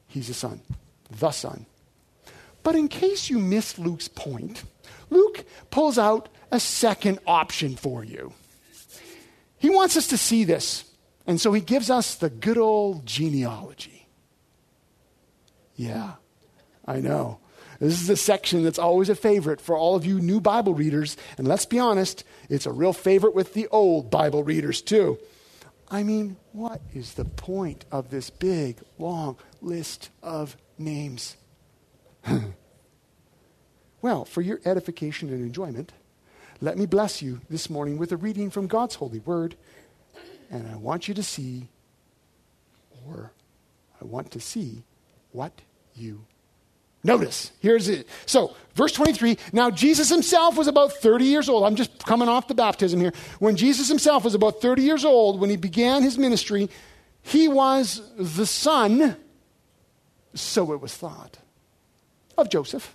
[0.07, 0.63] He's a son,
[1.11, 1.67] the son
[2.65, 4.65] but in case you missed Luke's point,
[5.11, 8.33] Luke pulls out a second option for you.
[9.59, 10.85] He wants us to see this,
[11.27, 14.09] and so he gives us the good old genealogy.
[15.77, 16.15] Yeah,
[16.85, 17.39] I know.
[17.81, 21.17] This is a section that's always a favorite for all of you new Bible readers,
[21.37, 25.19] and let's be honest, it's a real favorite with the old Bible readers too.
[25.91, 31.37] I mean, what is the point of this big, long list of names?
[34.03, 35.93] well, for your edification and enjoyment,
[36.61, 39.57] let me bless you this morning with a reading from God's holy word.
[40.51, 41.69] And I want you to see,
[43.07, 43.33] or
[44.01, 44.85] I want to see
[45.33, 45.53] what
[45.95, 46.25] you
[47.03, 47.51] notice.
[47.61, 48.09] Here's it.
[48.25, 51.65] So, verse 23 Now, Jesus himself was about 30 years old.
[51.65, 53.13] I'm just coming off the baptism here.
[53.41, 56.71] When Jesus himself was about 30 years old, when he began his ministry,
[57.23, 59.17] he was the Son,
[60.35, 61.39] so it was thought
[62.37, 62.95] of Joseph,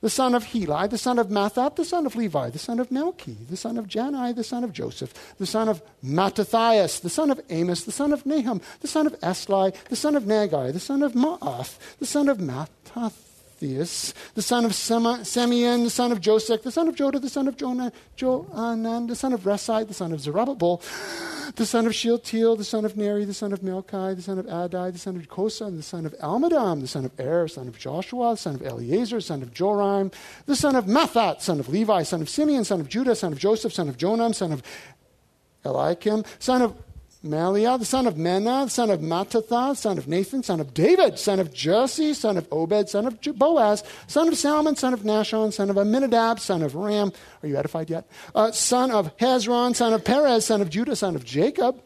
[0.00, 2.90] the son of Heli, the son of Matthat, the son of Levi, the son of
[2.90, 7.30] Melchi, the son of Jannai, the son of Joseph, the son of Mattathias, the son
[7.30, 10.80] of Amos, the son of Nahum, the son of Esli, the son of Naggai, the
[10.80, 12.38] son of Maath, the son of
[13.56, 17.48] Mattathias, the son of Simeon, the son of Joseph, the son of Joda, the son
[17.48, 20.82] of Jonah, Joanan, the son of Resai, the son of Zerubbabel,
[21.54, 24.46] the son of Shealtiel, the son of Neri, the son of Melchi, the son of
[24.46, 27.68] Adai, the son of Kosa, and the son of Elmadam, the son of Er, son
[27.68, 30.10] of Joshua, the son of Eleazar, son of Joram,
[30.44, 33.38] the son of Matthat, son of Levi, son of Simeon, son of Judah, son of
[33.38, 34.62] Joseph, son of Jonam, son of
[35.64, 36.74] Eliakim, son of
[37.26, 41.18] Maliah, the son of Menah, the son of Mattatha, son of Nathan, son of David,
[41.18, 45.52] son of Jesse, son of Obed, son of Boaz, son of Salmon, son of Nahshon,
[45.52, 47.12] son of Amminadab, son of Ram.
[47.42, 48.08] Are you edified yet?
[48.34, 51.80] Uh, son of Hezron, son of Perez, son of Judah, son of Jacob.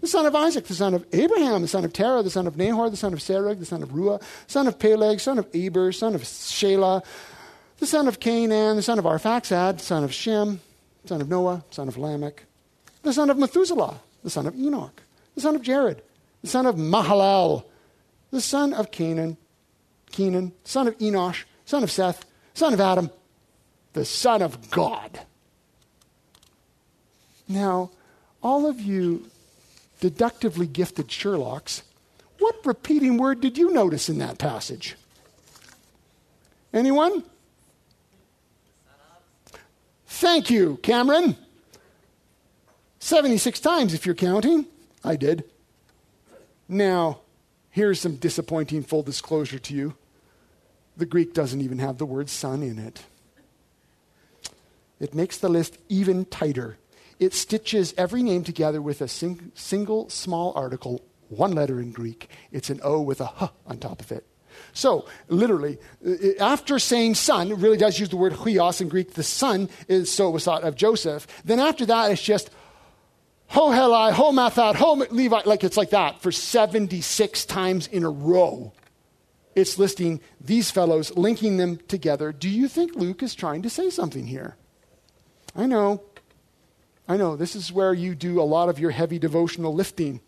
[0.00, 2.56] The son of Isaac, the son of Abraham, the son of Terah, the son of
[2.56, 5.90] Nahor, the son of Serug, the son of Ruah, son of Peleg, son of Eber,
[5.90, 7.02] son of Shelah,
[7.78, 10.60] the son of Canaan, the son of Arphaxad, son of Shem,
[11.06, 12.44] son of Noah, son of Lamech,
[13.02, 15.02] the son of Methuselah, the son of Enoch,
[15.34, 16.02] the son of Jared,
[16.42, 17.64] the son of Mahalalel,
[18.30, 19.36] the son of Canaan,
[20.10, 23.10] Kenan, son of Enosh, son of Seth, son of Adam,
[23.92, 25.20] the son of God.
[27.48, 27.90] Now,
[28.42, 29.28] all of you
[30.00, 31.82] deductively gifted Sherlocks,
[32.38, 34.96] what repeating word did you notice in that passage?
[36.72, 37.22] Anyone?
[40.06, 41.36] Thank you, Cameron.
[43.00, 44.66] 76 times if you're counting.
[45.02, 45.44] I did.
[46.68, 47.20] Now,
[47.70, 49.96] here's some disappointing full disclosure to you.
[50.96, 53.02] The Greek doesn't even have the word son in it.
[55.00, 56.76] It makes the list even tighter.
[57.18, 62.28] It stitches every name together with a sing- single small article, one letter in Greek.
[62.52, 64.26] It's an O with a H on top of it.
[64.72, 68.88] So, literally, uh, uh, after saying son, it really does use the word huios in
[68.88, 69.14] Greek.
[69.14, 71.26] The son is so it was thought of Joseph.
[71.44, 72.50] Then after that, it's just
[73.50, 78.10] Ho Heli, Ho Mathat, Ho Levi, like it's like that for 76 times in a
[78.10, 78.72] row.
[79.56, 82.30] It's listing these fellows, linking them together.
[82.30, 84.56] Do you think Luke is trying to say something here?
[85.56, 86.02] I know.
[87.08, 87.34] I know.
[87.34, 90.20] This is where you do a lot of your heavy devotional lifting.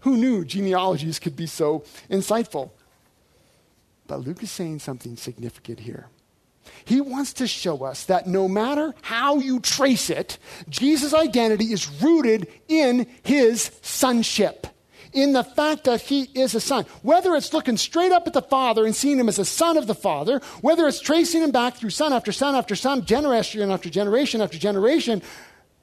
[0.00, 2.72] Who knew genealogies could be so insightful?
[4.06, 6.08] But Luke is saying something significant here.
[6.84, 11.88] He wants to show us that no matter how you trace it, Jesus' identity is
[12.02, 14.66] rooted in his sonship,
[15.12, 16.86] in the fact that he is a son.
[17.02, 19.86] Whether it's looking straight up at the Father and seeing him as a son of
[19.86, 23.90] the Father, whether it's tracing him back through son after son after son, generation after
[23.90, 25.22] generation after generation,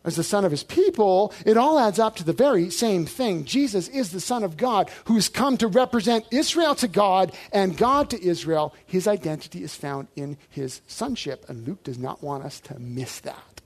[0.08, 3.44] as the son of his people, it all adds up to the very same thing.
[3.44, 8.10] Jesus is the son of God who's come to represent Israel to God and God
[8.12, 8.74] to Israel.
[8.86, 13.20] His identity is found in his sonship, and Luke does not want us to miss
[13.20, 13.62] that.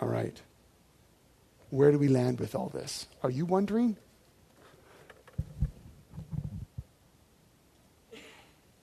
[0.00, 0.40] All right.
[1.70, 3.08] Where do we land with all this?
[3.24, 3.96] Are you wondering?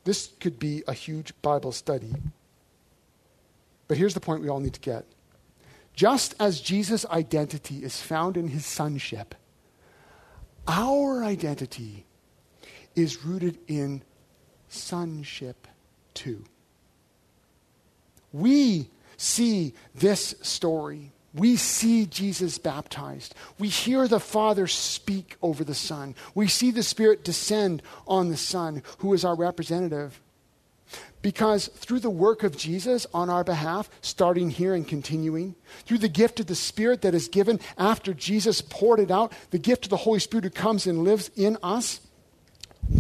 [0.04, 2.14] This could be a huge Bible study.
[3.88, 5.06] But here's the point we all need to get.
[6.00, 9.36] Just as Jesus' identity is found in his sonship,
[10.66, 12.06] our identity
[12.96, 14.02] is rooted in
[14.70, 15.68] sonship
[16.14, 16.46] too.
[18.32, 21.12] We see this story.
[21.34, 23.36] We see Jesus baptized.
[23.58, 26.16] We hear the Father speak over the Son.
[26.34, 30.22] We see the Spirit descend on the Son, who is our representative.
[31.22, 35.56] Because through the work of Jesus on our behalf, starting here and continuing,
[35.86, 39.60] through the gift of the Spirit that is given after Jesus poured it out, the
[39.60, 42.00] gift of the Holy Spirit who comes and lives in us,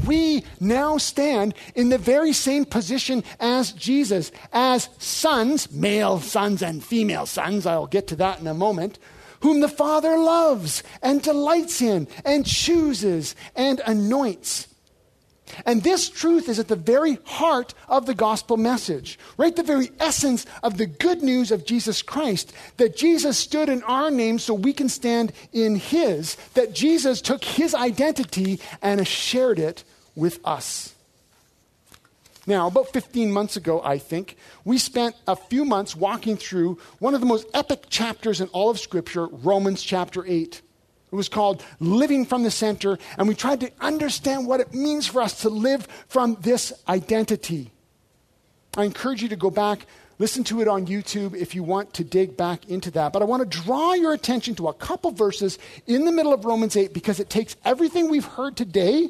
[0.05, 6.83] we now stand in the very same position as Jesus, as sons, male sons and
[6.83, 8.99] female sons, I'll get to that in a moment,
[9.41, 14.67] whom the Father loves and delights in and chooses and anoints.
[15.65, 19.55] And this truth is at the very heart of the gospel message, right?
[19.55, 24.11] The very essence of the good news of Jesus Christ that Jesus stood in our
[24.11, 29.83] name so we can stand in his, that Jesus took his identity and shared it
[30.15, 30.93] with us.
[32.47, 34.35] Now, about 15 months ago, I think,
[34.65, 38.71] we spent a few months walking through one of the most epic chapters in all
[38.71, 40.61] of Scripture, Romans chapter 8.
[41.11, 45.07] It was called Living from the Center, and we tried to understand what it means
[45.07, 47.71] for us to live from this identity.
[48.77, 49.87] I encourage you to go back,
[50.19, 53.13] listen to it on YouTube if you want to dig back into that.
[53.13, 55.57] But I want to draw your attention to a couple verses
[55.87, 59.09] in the middle of Romans 8 because it takes everything we've heard today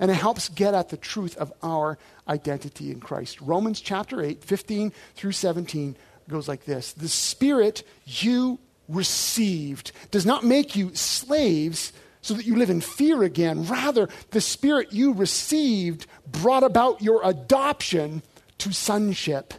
[0.00, 1.98] And it helps get at the truth of our
[2.28, 3.40] identity in Christ.
[3.40, 5.96] Romans chapter 8, 15 through 17
[6.28, 8.58] goes like this The Spirit you
[8.88, 13.66] received does not make you slaves so that you live in fear again.
[13.66, 18.22] Rather, the Spirit you received brought about your adoption
[18.58, 19.54] to sonship.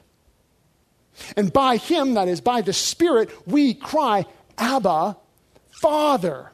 [1.38, 4.26] And by Him, that is, by the Spirit, we cry,
[4.58, 5.16] Abba,
[5.70, 6.52] Father.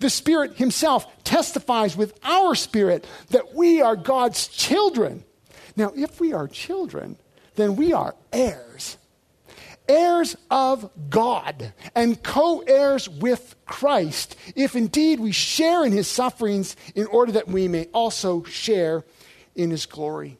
[0.00, 5.24] The Spirit Himself testifies with our spirit that we are God's children.
[5.76, 7.16] Now, if we are children,
[7.56, 8.96] then we are heirs.
[9.88, 16.76] Heirs of God and co heirs with Christ, if indeed we share in his sufferings
[16.94, 19.04] in order that we may also share
[19.54, 20.38] in his glory.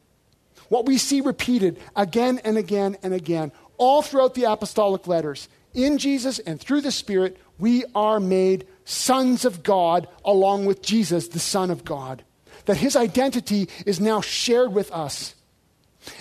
[0.69, 5.97] What we see repeated again and again and again, all throughout the apostolic letters, in
[5.97, 11.39] Jesus and through the Spirit, we are made sons of God along with Jesus, the
[11.39, 12.23] Son of God.
[12.65, 15.35] That his identity is now shared with us.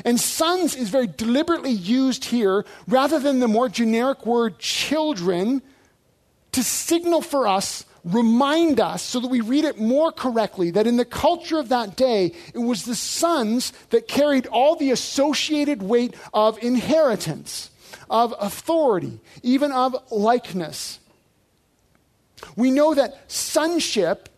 [0.04, 5.62] And sons is very deliberately used here rather than the more generic word children
[6.52, 10.96] to signal for us, remind us, so that we read it more correctly, that in
[10.96, 16.14] the culture of that day, it was the sons that carried all the associated weight
[16.32, 17.70] of inheritance,
[18.08, 20.98] of authority, even of likeness.
[22.56, 24.28] We know that sonship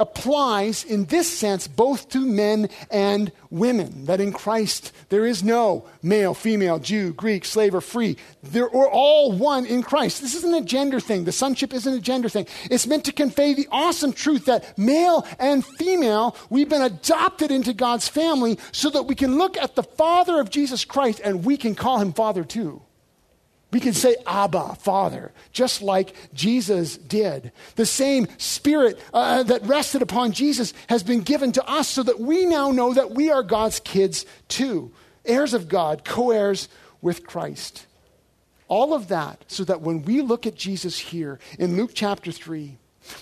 [0.00, 4.06] applies in this sense both to men and women.
[4.06, 8.16] That in Christ there is no male, female, Jew, Greek, slave, or free.
[8.42, 10.22] They're all one in Christ.
[10.22, 11.24] This isn't a gender thing.
[11.24, 12.46] The sonship isn't a gender thing.
[12.70, 17.74] It's meant to convey the awesome truth that male and female, we've been adopted into
[17.74, 21.56] God's family so that we can look at the Father of Jesus Christ and we
[21.56, 22.82] can call him Father too.
[23.72, 27.52] We can say, Abba, Father, just like Jesus did.
[27.76, 32.18] The same Spirit uh, that rested upon Jesus has been given to us so that
[32.18, 34.90] we now know that we are God's kids too,
[35.24, 36.68] heirs of God, co heirs
[37.00, 37.86] with Christ.
[38.66, 42.76] All of that so that when we look at Jesus here in Luke chapter 3,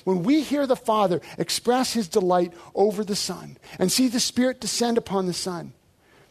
[0.05, 4.61] when we hear the Father express his delight over the Son and see the Spirit
[4.61, 5.73] descend upon the Son,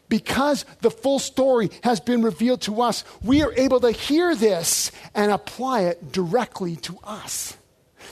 [0.08, 4.90] because the full story has been revealed to us, we are able to hear this
[5.14, 7.56] and apply it directly to us.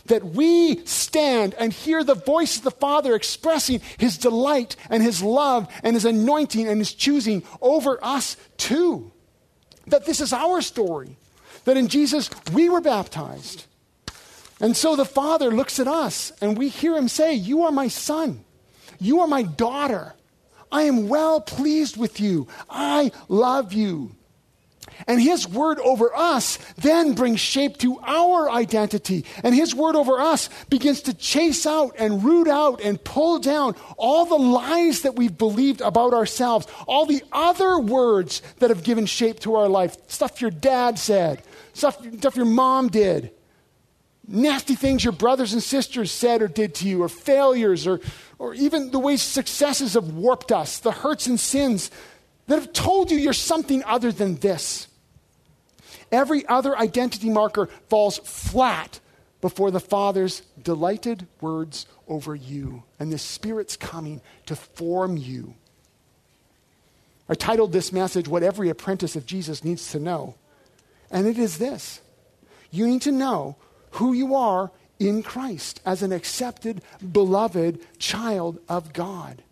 [0.06, 5.22] That we stand and hear the voice of the Father expressing his delight and his
[5.22, 9.10] love and his anointing and his choosing over us too.
[9.86, 11.16] That this is our story.
[11.64, 13.64] That in Jesus we were baptized.
[14.60, 17.88] And so the Father looks at us and we hear him say, You are my
[17.88, 18.44] son.
[19.00, 20.15] You are my daughter.
[20.70, 22.48] I am well pleased with you.
[22.68, 24.12] I love you.
[25.06, 29.24] And his word over us then brings shape to our identity.
[29.42, 33.74] And his word over us begins to chase out and root out and pull down
[33.96, 39.06] all the lies that we've believed about ourselves, all the other words that have given
[39.06, 41.42] shape to our life stuff your dad said,
[41.74, 43.30] stuff, stuff your mom did,
[44.28, 48.00] nasty things your brothers and sisters said or did to you, or failures, or,
[48.38, 51.90] or even the ways successes have warped us, the hurts and sins
[52.46, 54.88] that have told you you're something other than this.
[56.12, 59.00] Every other identity marker falls flat
[59.40, 65.54] before the Father's delighted words over you, and the Spirit's coming to form you.
[67.28, 70.36] I titled this message, What Every Apprentice of Jesus Needs to Know.
[71.10, 72.00] And it is this
[72.70, 73.56] you need to know
[73.96, 76.82] who you are in Christ as an accepted,
[77.12, 79.42] beloved child of God.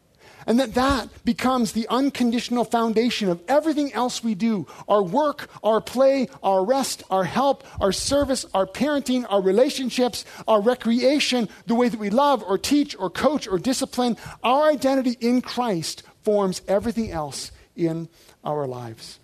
[0.47, 5.81] And that that becomes the unconditional foundation of everything else we do our work, our
[5.81, 11.89] play, our rest, our help, our service, our parenting, our relationships, our recreation, the way
[11.89, 14.19] that we love or teach or coach or discipline.
[14.43, 18.09] Our identity in Christ forms everything else in
[18.45, 19.19] our lives.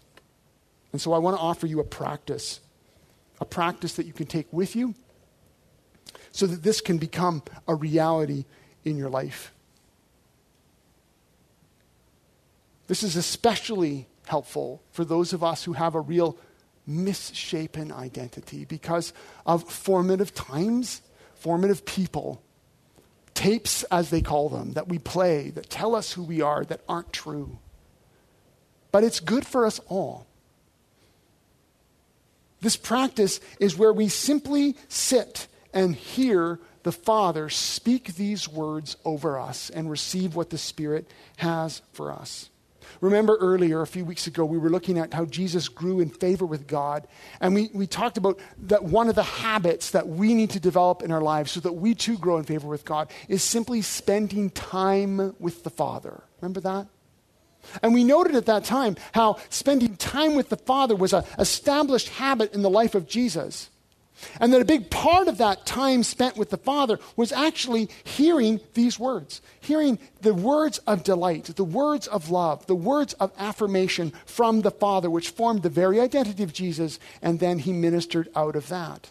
[0.92, 2.60] And so I want to offer you a practice,
[3.40, 4.94] a practice that you can take with you
[6.32, 8.44] so that this can become a reality
[8.84, 9.52] in your life.
[12.86, 16.36] This is especially helpful for those of us who have a real
[16.86, 19.12] misshapen identity because
[19.46, 21.02] of formative times,
[21.34, 22.42] formative people,
[23.34, 26.80] tapes, as they call them, that we play that tell us who we are that
[26.88, 27.58] aren't true.
[28.92, 30.26] But it's good for us all.
[32.60, 39.38] This practice is where we simply sit and hear the Father speak these words over
[39.38, 42.50] us and receive what the Spirit has for us.
[43.00, 46.44] Remember earlier, a few weeks ago, we were looking at how Jesus grew in favor
[46.44, 47.06] with God.
[47.40, 51.02] And we, we talked about that one of the habits that we need to develop
[51.02, 54.50] in our lives so that we too grow in favor with God is simply spending
[54.50, 56.24] time with the Father.
[56.40, 56.88] Remember that?
[57.82, 62.08] And we noted at that time how spending time with the Father was an established
[62.08, 63.70] habit in the life of Jesus.
[64.40, 68.60] And that a big part of that time spent with the Father was actually hearing
[68.74, 74.12] these words, hearing the words of delight, the words of love, the words of affirmation
[74.26, 78.56] from the Father, which formed the very identity of Jesus, and then he ministered out
[78.56, 79.10] of that.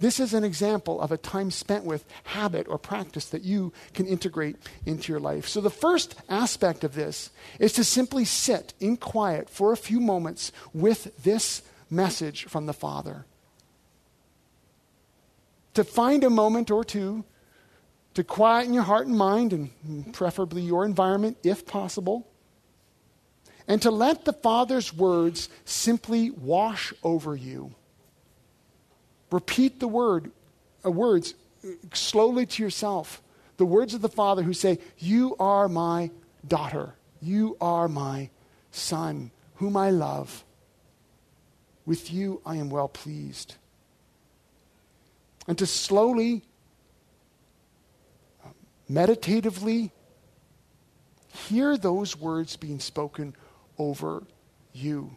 [0.00, 4.06] This is an example of a time spent with habit or practice that you can
[4.06, 5.46] integrate into your life.
[5.46, 10.00] So, the first aspect of this is to simply sit in quiet for a few
[10.00, 13.26] moments with this message from the Father.
[15.74, 17.24] To find a moment or two
[18.14, 22.26] to quieten your heart and mind, and preferably your environment if possible,
[23.68, 27.74] and to let the Father's words simply wash over you.
[29.30, 30.32] Repeat the word,
[30.84, 31.34] uh, words
[31.92, 33.22] slowly to yourself.
[33.58, 36.10] The words of the Father who say, You are my
[36.46, 36.94] daughter.
[37.22, 38.30] You are my
[38.72, 40.44] son, whom I love.
[41.86, 43.56] With you I am well pleased.
[45.50, 46.44] And to slowly,
[48.44, 48.54] um,
[48.88, 49.90] meditatively
[51.48, 53.34] hear those words being spoken
[53.76, 54.22] over
[54.72, 55.16] you.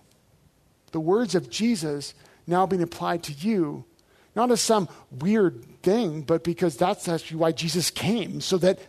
[0.91, 2.15] The words of Jesus
[2.47, 3.85] now being applied to you
[4.35, 8.79] not as some weird thing, but because that's actually why Jesus came, so that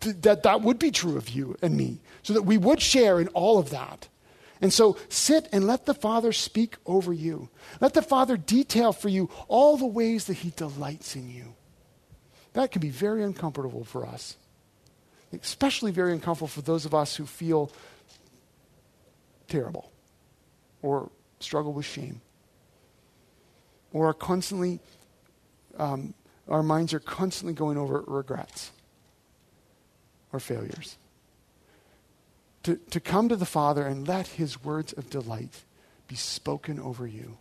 [0.00, 3.20] th- that, that would be true of you and me, so that we would share
[3.20, 4.08] in all of that.
[4.60, 7.48] And so sit and let the Father speak over you.
[7.80, 11.54] Let the Father detail for you all the ways that He delights in you.
[12.52, 14.36] That can be very uncomfortable for us,
[15.32, 17.70] especially very uncomfortable for those of us who feel
[19.48, 19.90] terrible
[20.82, 22.20] or struggle with shame
[23.92, 24.80] or are constantly,
[25.78, 26.14] um,
[26.48, 28.72] our minds are constantly going over regrets
[30.32, 30.96] or failures.
[32.64, 35.64] To, to come to the Father and let His words of delight
[36.08, 37.38] be spoken over you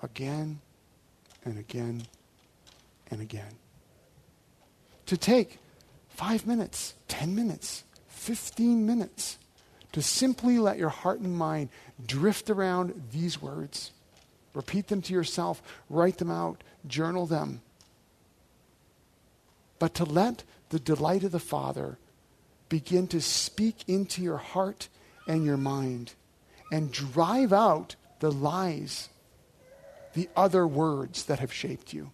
[0.00, 0.60] again
[1.44, 2.02] and again
[3.10, 3.54] and again.
[5.06, 5.58] To take
[6.08, 9.38] five minutes, 10 minutes, 15 minutes
[9.92, 11.68] to simply let your heart and mind
[12.06, 13.92] drift around these words
[14.54, 17.60] Repeat them to yourself, write them out, journal them.
[19.80, 21.98] But to let the delight of the Father
[22.68, 24.88] begin to speak into your heart
[25.26, 26.14] and your mind
[26.72, 29.08] and drive out the lies,
[30.14, 32.10] the other words that have shaped you.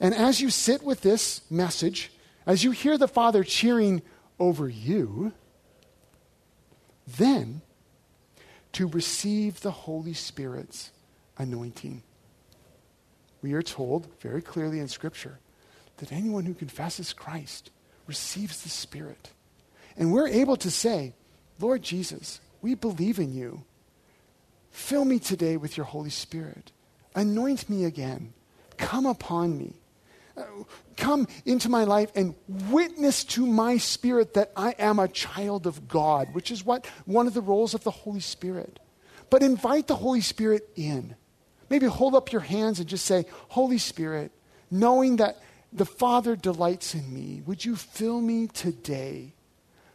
[0.00, 2.12] And as you sit with this message,
[2.46, 4.02] as you hear the Father cheering
[4.38, 5.32] over you,
[7.06, 7.62] then
[8.72, 10.90] to receive the Holy Spirit's
[11.38, 12.02] anointing.
[13.40, 15.38] We are told very clearly in Scripture
[15.98, 17.70] that anyone who confesses Christ
[18.06, 19.30] receives the Spirit.
[19.96, 21.14] And we're able to say,
[21.58, 23.64] Lord Jesus, we believe in you.
[24.70, 26.72] Fill me today with your Holy Spirit.
[27.14, 28.34] Anoint me again.
[28.76, 29.74] Come upon me
[30.36, 30.42] uh,
[30.96, 32.34] come into my life and
[32.70, 37.26] witness to my spirit that I am a child of God, which is what one
[37.26, 38.78] of the roles of the Holy Spirit.
[39.30, 41.16] But invite the Holy Spirit in.
[41.68, 44.30] Maybe hold up your hands and just say, Holy Spirit,
[44.70, 45.40] knowing that
[45.76, 49.34] the Father delights in me, would you fill me today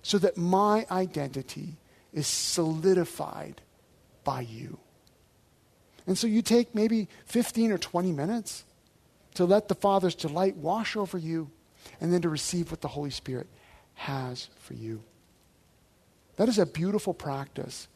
[0.03, 1.77] so that my identity
[2.13, 3.61] is solidified
[4.23, 4.77] by you?
[6.05, 8.63] And so you take maybe 15 or 20 minutes
[9.33, 11.49] to let the Father's delight wash over you,
[11.99, 13.47] and then to receive what the Holy Spirit
[13.95, 15.01] has for you.
[16.35, 17.87] That is a beautiful practice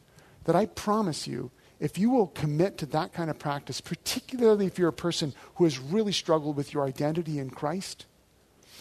[0.44, 4.78] that I promise you, if you will commit to that kind of practice, particularly if
[4.78, 8.06] you're a person who has really struggled with your identity in Christ,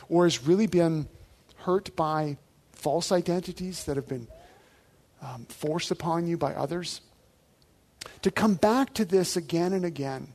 [0.09, 1.07] or has really been
[1.57, 2.37] hurt by
[2.71, 4.27] false identities that have been
[5.21, 7.01] um, forced upon you by others,
[8.21, 10.33] to come back to this again and again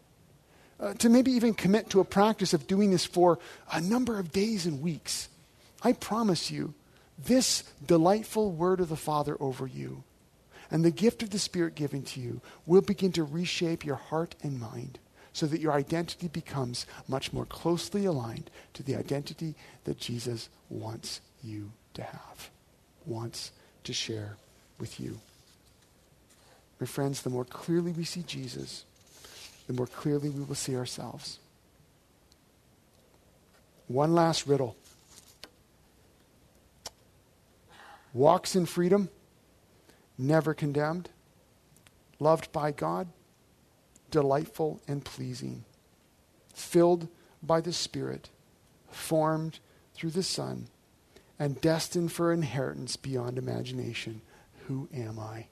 [0.81, 3.39] uh, to maybe even commit to a practice of doing this for
[3.73, 5.29] a number of days and weeks,
[5.83, 6.75] I promise you,
[7.19, 10.05] this delightful word of the Father over you
[10.71, 14.35] and the gift of the Spirit given to you will begin to reshape your heart
[14.43, 14.99] and mind
[15.33, 19.55] so that your identity becomes much more closely aligned to the identity
[19.85, 22.51] that Jesus wants you to have,
[23.07, 23.53] wants
[23.85, 24.37] to share
[24.79, 25.21] with you.
[26.81, 28.85] My friends, the more clearly we see Jesus,
[29.67, 31.39] the more clearly we will see ourselves.
[33.87, 34.77] One last riddle.
[38.13, 39.09] walks in freedom,
[40.21, 41.11] never condemned,
[42.19, 43.09] loved by God,
[44.11, 45.65] delightful and pleasing,
[46.55, 47.09] filled
[47.43, 48.29] by the Spirit,
[48.91, 49.59] formed
[49.95, 50.69] through the Son,
[51.39, 54.21] and destined for inheritance beyond imagination.
[54.67, 55.47] Who am I?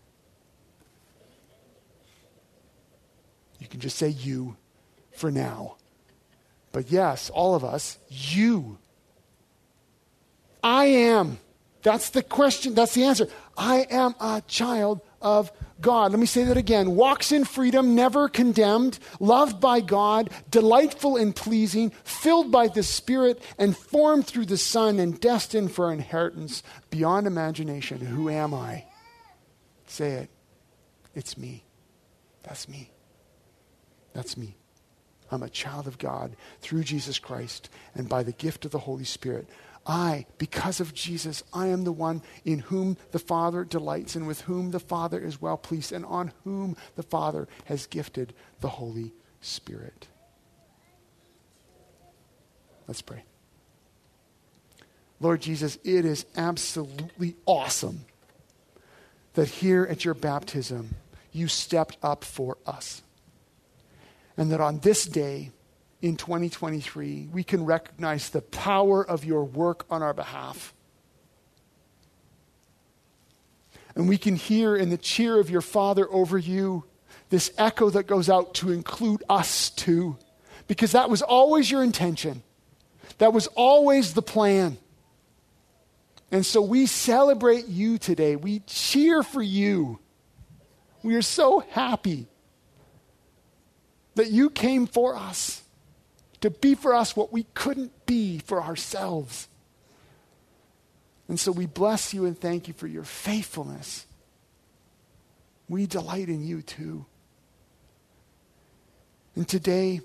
[3.58, 4.56] You can just say you
[5.12, 5.76] for now.
[6.72, 8.78] But yes, all of us, you.
[10.62, 11.38] I am.
[11.82, 12.74] That's the question.
[12.74, 13.28] That's the answer.
[13.58, 15.50] I am a child of
[15.80, 16.12] God.
[16.12, 16.94] Let me say that again.
[16.94, 23.42] Walks in freedom, never condemned, loved by God, delightful and pleasing, filled by the Spirit,
[23.58, 27.98] and formed through the Son, and destined for inheritance beyond imagination.
[27.98, 28.84] Who am I?
[29.86, 30.30] Say it.
[31.14, 31.64] It's me.
[32.44, 32.90] That's me.
[34.12, 34.56] That's me.
[35.30, 39.04] I'm a child of God through Jesus Christ and by the gift of the Holy
[39.04, 39.48] Spirit.
[39.88, 44.42] I, because of Jesus, I am the one in whom the Father delights and with
[44.42, 49.12] whom the Father is well pleased and on whom the Father has gifted the Holy
[49.40, 50.06] Spirit.
[52.86, 53.24] Let's pray.
[55.20, 58.04] Lord Jesus, it is absolutely awesome
[59.34, 60.96] that here at your baptism,
[61.32, 63.02] you stepped up for us.
[64.36, 65.50] And that on this day,
[66.00, 70.72] in 2023, we can recognize the power of your work on our behalf.
[73.94, 76.84] And we can hear in the cheer of your Father over you
[77.30, 80.16] this echo that goes out to include us too,
[80.68, 82.42] because that was always your intention.
[83.18, 84.78] That was always the plan.
[86.30, 88.36] And so we celebrate you today.
[88.36, 89.98] We cheer for you.
[91.02, 92.28] We are so happy
[94.14, 95.62] that you came for us
[96.40, 99.48] to be for us what we couldn't be for ourselves.
[101.28, 104.06] And so we bless you and thank you for your faithfulness.
[105.68, 107.04] We delight in you too.
[109.36, 110.00] And today,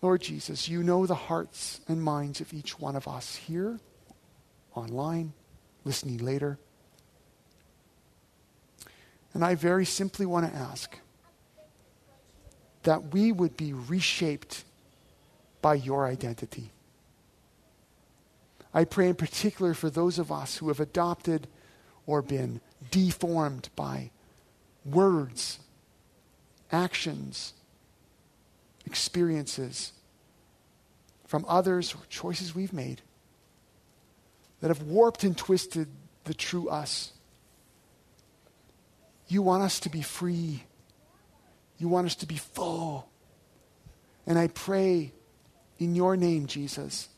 [0.00, 3.78] Lord Jesus, you know the hearts and minds of each one of us here,
[4.74, 5.32] online,
[5.84, 6.58] listening later.
[9.34, 10.96] And I very simply want to ask
[12.84, 14.64] that we would be reshaped
[15.60, 16.70] by your identity.
[18.72, 21.48] I pray in particular for those of us who have adopted
[22.06, 24.10] or been deformed by
[24.84, 25.58] words,
[26.70, 27.54] actions,
[28.86, 29.92] experiences
[31.26, 33.02] from others or choices we've made
[34.60, 35.88] that have warped and twisted
[36.24, 37.12] the true us.
[39.28, 40.64] You want us to be free.
[41.78, 43.08] You want us to be full.
[44.26, 45.12] And I pray
[45.78, 47.08] in your name, Jesus,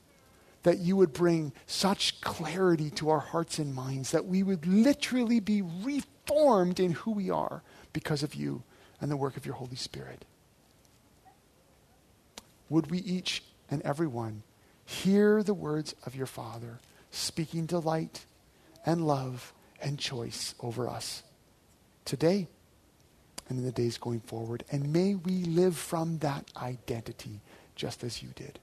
[0.62, 5.40] that you would bring such clarity to our hearts and minds that we would literally
[5.40, 8.62] be reformed in who we are because of you
[9.00, 10.24] and the work of your Holy Spirit.
[12.68, 14.42] Would we each and every one
[14.84, 16.78] hear the words of your Father
[17.11, 18.26] speaking delight
[18.84, 21.22] and love and choice over us
[22.04, 22.46] today
[23.48, 24.62] and in the days going forward?
[24.70, 27.40] And may we live from that identity
[27.81, 28.59] just as you did.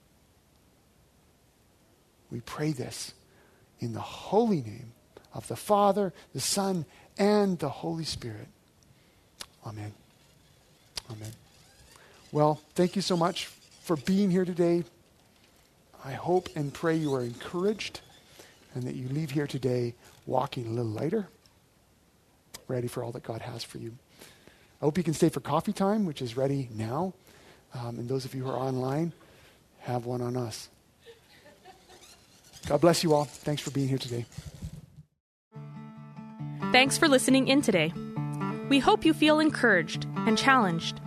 [2.30, 3.14] We pray this
[3.80, 4.92] in the holy name
[5.34, 6.86] of the Father, the Son,
[7.18, 8.46] and the Holy Spirit.
[9.66, 9.92] Amen.
[11.10, 11.32] Amen.
[12.30, 13.46] Well, thank you so much
[13.82, 14.84] for being here today.
[16.04, 18.00] I hope and pray you are encouraged
[18.74, 19.94] and that you leave here today
[20.26, 21.26] walking a little lighter,
[22.68, 23.96] ready for all that God has for you.
[24.80, 27.14] I hope you can stay for coffee time, which is ready now.
[27.74, 29.12] Um, and those of you who are online,
[29.80, 30.68] have one on us.
[32.66, 33.24] God bless you all.
[33.24, 34.26] Thanks for being here today.
[36.72, 37.92] Thanks for listening in today.
[38.68, 41.00] We hope you feel encouraged and challenged.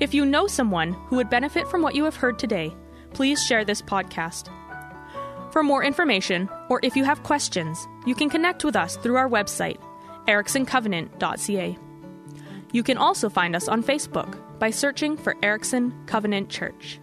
[0.00, 2.74] If you know someone who would benefit from what you have heard today,
[3.14, 4.52] please share this podcast.
[5.52, 9.28] For more information, or if you have questions, you can connect with us through our
[9.28, 9.78] website,
[10.28, 11.78] ericksoncovenant.ca.
[12.76, 17.00] You can also find us on Facebook by searching for Erickson Covenant Church.